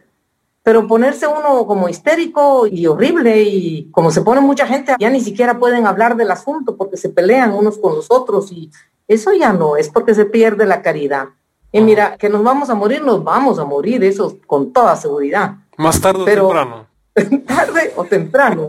Pero 0.62 0.87
ponerse 0.87 1.27
uno 1.27 1.66
como 1.66 1.88
histérico 1.88 2.66
y 2.66 2.87
horrible 2.87 3.42
y 3.42 3.90
como 3.90 4.11
se 4.11 4.22
pone 4.22 4.40
mucha 4.40 4.66
gente, 4.66 4.94
ya 4.98 5.11
ni 5.11 5.20
siquiera 5.20 5.59
pueden 5.59 5.87
hablar 5.87 6.16
del 6.16 6.31
asunto 6.31 6.77
porque 6.77 6.96
se 6.96 7.09
pelean 7.09 7.53
unos 7.53 7.79
con 7.79 7.96
los 7.96 8.11
otros 8.11 8.53
y 8.53 8.70
eso 9.09 9.33
ya 9.33 9.53
no, 9.53 9.77
es 9.77 9.88
porque 9.88 10.14
se 10.14 10.27
pierde 10.27 10.66
la 10.66 10.83
caridad. 10.83 11.29
Y 11.72 11.81
mira, 11.81 12.16
que 12.16 12.29
nos 12.29 12.42
vamos 12.42 12.70
a 12.70 12.74
morir, 12.74 13.03
nos 13.03 13.24
vamos 13.24 13.59
a 13.59 13.64
morir, 13.64 14.05
eso 14.05 14.38
con 14.46 14.72
toda 14.72 14.94
seguridad. 14.94 15.57
Más 15.77 16.01
tarde 16.01 16.22
o 16.22 16.24
temprano 16.24 16.88
tarde 17.47 17.93
o 17.97 18.05
temprano. 18.05 18.69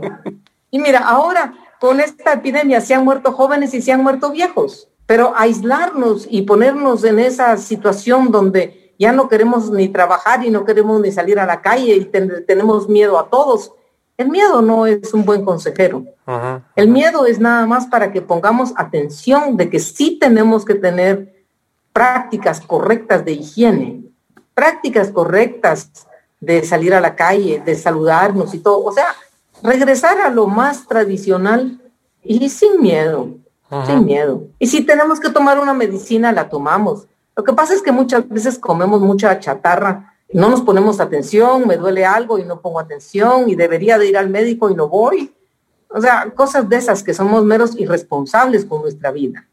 Y 0.71 0.79
mira, 0.79 0.99
ahora 0.99 1.53
con 1.79 1.99
esta 1.99 2.33
epidemia 2.33 2.81
se 2.81 2.93
han 2.93 3.05
muerto 3.05 3.31
jóvenes 3.31 3.73
y 3.73 3.81
se 3.81 3.91
han 3.91 4.03
muerto 4.03 4.31
viejos, 4.31 4.89
pero 5.05 5.33
aislarnos 5.35 6.27
y 6.29 6.43
ponernos 6.43 7.03
en 7.03 7.19
esa 7.19 7.57
situación 7.57 8.31
donde 8.31 8.93
ya 8.99 9.13
no 9.13 9.29
queremos 9.29 9.71
ni 9.71 9.87
trabajar 9.87 10.45
y 10.45 10.49
no 10.49 10.65
queremos 10.65 10.99
ni 11.01 11.11
salir 11.11 11.39
a 11.39 11.45
la 11.45 11.61
calle 11.61 11.95
y 11.95 12.05
tenemos 12.45 12.89
miedo 12.89 13.17
a 13.17 13.29
todos, 13.29 13.71
el 14.17 14.27
miedo 14.27 14.61
no 14.61 14.85
es 14.85 15.13
un 15.13 15.23
buen 15.23 15.45
consejero. 15.45 16.03
El 16.75 16.89
miedo 16.89 17.25
es 17.25 17.39
nada 17.39 17.65
más 17.65 17.87
para 17.87 18.11
que 18.11 18.21
pongamos 18.21 18.73
atención 18.75 19.55
de 19.55 19.69
que 19.69 19.79
sí 19.79 20.17
tenemos 20.19 20.65
que 20.65 20.75
tener 20.75 21.45
prácticas 21.93 22.59
correctas 22.59 23.23
de 23.23 23.31
higiene, 23.31 24.03
prácticas 24.53 25.09
correctas 25.11 25.89
de 26.39 26.63
salir 26.63 26.93
a 26.93 27.01
la 27.01 27.15
calle, 27.15 27.61
de 27.65 27.75
saludarnos 27.75 28.53
y 28.53 28.59
todo. 28.59 28.83
O 28.83 28.91
sea, 28.91 29.15
regresar 29.61 30.19
a 30.21 30.29
lo 30.29 30.47
más 30.47 30.87
tradicional 30.87 31.79
y 32.23 32.49
sin 32.49 32.81
miedo, 32.81 33.35
sin 33.85 34.05
miedo. 34.05 34.43
Y 34.57 34.67
si 34.67 34.81
tenemos 34.81 35.19
que 35.19 35.29
tomar 35.29 35.59
una 35.59 35.73
medicina, 35.73 36.31
la 36.31 36.49
tomamos. 36.49 37.07
Lo 37.35 37.43
que 37.43 37.53
pasa 37.53 37.73
es 37.73 37.81
que 37.81 37.91
muchas 37.91 38.27
veces 38.27 38.57
comemos 38.57 39.01
mucha 39.01 39.39
chatarra, 39.39 40.13
no 40.31 40.49
nos 40.49 40.61
ponemos 40.61 40.99
atención, 40.99 41.67
me 41.67 41.77
duele 41.77 42.05
algo 42.05 42.37
y 42.37 42.43
no 42.43 42.61
pongo 42.61 42.79
atención 42.79 43.49
y 43.49 43.55
debería 43.55 43.97
de 43.97 44.07
ir 44.07 44.17
al 44.17 44.29
médico 44.29 44.69
y 44.69 44.75
no 44.75 44.87
voy. 44.87 45.33
O 45.89 45.99
sea, 45.99 46.29
cosas 46.35 46.69
de 46.69 46.77
esas 46.77 47.01
que 47.03 47.13
somos 47.13 47.43
meros 47.43 47.75
irresponsables 47.77 48.65
con 48.65 48.81
nuestra 48.81 49.11
vida. 49.11 49.47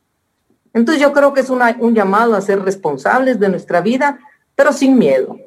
Entonces 0.75 1.01
yo 1.01 1.13
creo 1.13 1.33
que 1.33 1.41
es 1.41 1.49
un 1.49 1.95
llamado 1.95 2.35
a 2.35 2.41
ser 2.43 2.63
responsables 2.63 3.41
de 3.41 3.49
nuestra 3.49 3.81
vida, 3.81 4.19
pero 4.55 4.75
sin 4.75 4.99
miedo 4.99 5.39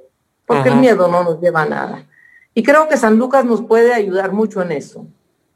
porque 0.49 0.69
el 0.69 0.77
miedo 0.77 1.07
no 1.07 1.23
nos 1.23 1.39
lleva 1.39 1.61
a 1.61 1.69
nada. 1.69 2.07
Y 2.55 2.63
creo 2.63 2.87
que 2.87 2.97
San 2.97 3.19
Lucas 3.19 3.45
nos 3.45 3.61
puede 3.61 3.93
ayudar 3.93 4.31
mucho 4.31 4.63
en 4.63 4.71
eso. 4.71 5.05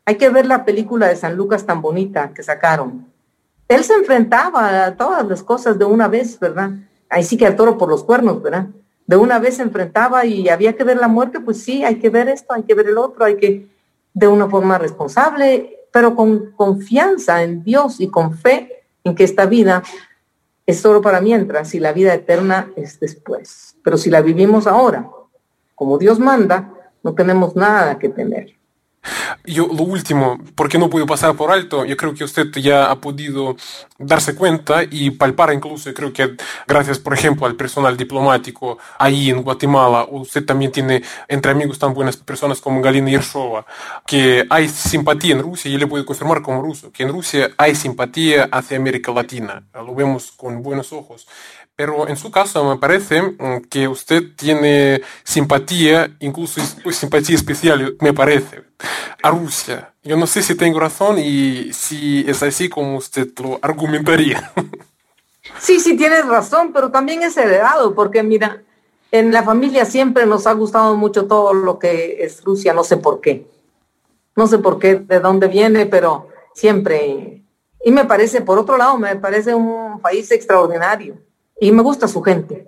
Hay 0.06 0.18
que 0.18 0.30
ver 0.30 0.46
la 0.46 0.66
película 0.66 1.08
de 1.08 1.16
San 1.16 1.36
Lucas 1.36 1.66
tan 1.66 1.82
bonita 1.82 2.32
que 2.32 2.44
sacaron. 2.44 3.08
Él 3.68 3.84
se 3.84 3.96
enfrentaba 3.96 4.86
a 4.86 4.96
todas 4.96 5.26
las 5.26 5.42
cosas 5.42 5.80
de 5.80 5.86
una 5.86 6.08
vez, 6.08 6.40
¿verdad? 6.40 6.74
Ahí 7.10 7.24
sí 7.24 7.38
que 7.38 7.48
al 7.48 7.56
toro 7.56 7.76
por 7.76 7.90
los 7.90 8.04
cuernos, 8.04 8.44
¿verdad? 8.44 8.68
De 9.08 9.16
una 9.16 9.40
vez 9.40 9.56
se 9.56 9.64
enfrentaba 9.64 10.28
y 10.28 10.48
había 10.48 10.74
que 10.74 10.84
ver 10.84 10.98
la 10.98 11.08
muerte, 11.08 11.40
pues 11.40 11.64
sí, 11.64 11.84
hay 11.84 11.96
que 11.96 12.12
ver 12.12 12.30
esto, 12.30 12.54
hay 12.54 12.62
que 12.62 12.76
ver 12.76 12.86
el 12.86 13.00
otro, 13.00 13.26
hay 13.26 13.38
que, 13.38 13.68
de 14.14 14.28
una 14.28 14.48
forma 14.48 14.78
responsable, 14.78 15.76
pero 15.92 16.16
con 16.16 16.52
confianza 16.52 17.42
en 17.42 17.64
Dios 17.64 18.00
y 18.00 18.10
con 18.10 18.38
fe 18.38 18.84
en 19.04 19.16
que 19.16 19.24
esta 19.24 19.48
vida 19.48 19.82
es 20.65 20.80
solo 20.80 21.02
para 21.02 21.21
mientras 21.21 21.73
y 21.76 21.80
la 21.80 21.93
vida 21.93 22.13
eterna 22.13 22.71
es 22.76 22.99
después. 22.99 23.76
Pero 23.84 23.97
si 23.97 24.10
la 24.10 24.21
vivimos 24.21 24.67
ahora, 24.67 25.10
como 25.76 25.97
Dios 25.97 26.19
manda, 26.19 26.73
no 27.04 27.13
tenemos 27.13 27.56
nada 27.56 27.99
que 27.99 28.10
temer. 28.10 28.56
Yo, 29.46 29.68
lo 29.68 29.84
último, 29.84 30.39
porque 30.56 30.78
no 30.78 30.89
puedo 30.89 31.06
pasar 31.06 31.36
por 31.36 31.52
alto, 31.52 31.84
yo 31.84 31.98
creo 31.98 32.13
que 32.13 32.24
usted 32.24 32.48
ya 32.54 32.89
ha 32.89 33.02
podido 33.02 33.58
darse 33.98 34.36
cuenta 34.36 34.84
y 34.89 35.12
palpar 35.12 35.52
incluso, 35.54 35.94
creo 35.94 36.13
que 36.13 36.36
gracias, 36.68 37.00
por 37.00 37.13
ejemplo, 37.13 37.46
al 37.46 37.56
personal 37.56 37.98
diplomático 37.98 38.78
ahí 38.98 39.30
en 39.30 39.44
Guatemala, 39.44 40.08
usted 40.10 40.46
también 40.46 40.72
tiene 40.72 41.04
entre 41.28 41.52
amigos 41.52 41.78
tan 41.80 41.94
buenas 41.94 42.16
personas 42.16 42.62
como 42.62 42.82
Galina 42.82 43.10
Yershova, 43.10 43.66
que 44.06 44.46
hay 44.50 44.70
simpatía 44.70 45.34
en 45.34 45.42
Rusia, 45.42 45.70
y 45.70 45.74
yo 45.74 45.80
le 45.80 45.88
puedo 45.88 46.06
confirmar 46.06 46.42
como 46.42 46.62
ruso, 46.62 46.92
que 46.92 47.04
en 47.04 47.10
Rusia 47.10 47.52
hay 47.58 47.76
simpatía 47.76 48.48
hacia 48.52 48.78
América 48.78 49.12
Latina, 49.12 49.63
lo 49.74 49.94
vemos 49.94 50.32
con 50.32 50.63
buenos 50.63 50.94
ojos. 50.94 51.28
Pero 51.76 52.08
en 52.08 52.16
su 52.18 52.30
caso 52.30 52.64
me 52.64 52.78
parece 52.78 53.22
mm, 53.22 53.64
que 53.70 53.88
usted 53.88 54.36
tiene 54.36 55.02
simpatía, 55.24 56.16
incluso 56.20 56.62
pues, 56.84 56.98
simpatía 56.98 57.36
especial, 57.36 57.96
me 58.00 58.14
parece, 58.14 58.64
a 59.24 59.32
Rusia. 59.32 59.94
Yo 60.04 60.16
no 60.16 60.28
sé 60.28 60.44
si 60.44 60.56
tengo 60.56 60.80
razón 60.80 61.18
y 61.18 61.74
si 61.74 62.26
es 62.28 62.44
así 62.44 62.70
como 62.70 62.98
usted 62.98 63.28
lo 63.40 63.60
argumentaría. 63.62 64.52
Sí, 65.60 65.80
sí, 65.80 65.96
tienes 65.98 66.26
razón, 66.26 66.72
pero 66.74 66.90
también 66.90 67.22
es 67.22 67.36
heredado, 67.36 67.94
porque 67.94 68.24
mira, 68.24 68.64
en 69.12 69.32
la 69.32 69.44
familia 69.44 69.86
siempre 69.86 70.26
nos 70.26 70.48
ha 70.48 70.54
gustado 70.54 70.96
mucho 70.96 71.28
todo 71.28 71.54
lo 71.54 71.80
que 71.80 72.24
es 72.24 72.44
Rusia, 72.44 72.74
no 72.74 72.84
sé 72.84 72.98
por 72.98 73.20
qué. 73.20 73.46
No 74.36 74.48
sé 74.48 74.58
por 74.58 74.80
qué, 74.80 74.96
de 74.96 75.20
dónde 75.20 75.50
viene, 75.50 75.86
pero 75.86 76.30
siempre. 76.54 77.44
Y 77.84 77.92
me 77.92 78.06
parece, 78.06 78.42
por 78.42 78.58
otro 78.58 78.78
lado, 78.78 78.98
me 78.98 79.16
parece 79.18 79.54
un 79.54 80.00
país 80.02 80.32
extraordinario 80.32 81.18
y 81.63 81.71
me 81.71 81.82
gusta 81.82 82.08
su 82.08 82.21
gente. 82.21 82.67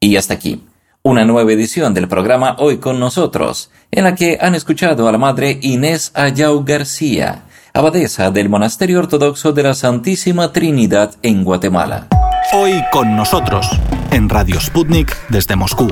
Y 0.00 0.16
hasta 0.16 0.34
aquí, 0.34 0.62
una 1.02 1.24
nueva 1.24 1.50
edición 1.52 1.94
del 1.94 2.08
programa 2.08 2.56
Hoy 2.58 2.76
con 2.76 3.00
nosotros, 3.00 3.70
en 3.90 4.04
la 4.04 4.14
que 4.14 4.38
han 4.40 4.54
escuchado 4.54 5.08
a 5.08 5.12
la 5.12 5.18
madre 5.18 5.58
Inés 5.62 6.10
Ayau 6.14 6.62
García, 6.64 7.44
abadesa 7.72 8.30
del 8.30 8.50
Monasterio 8.50 8.98
Ortodoxo 8.98 9.52
de 9.52 9.62
la 9.62 9.74
Santísima 9.74 10.52
Trinidad 10.52 11.14
en 11.22 11.42
Guatemala. 11.42 12.08
Hoy 12.52 12.74
con 12.92 13.16
nosotros, 13.16 13.66
en 14.10 14.28
Radio 14.28 14.60
Sputnik 14.60 15.16
desde 15.30 15.56
Moscú. 15.56 15.88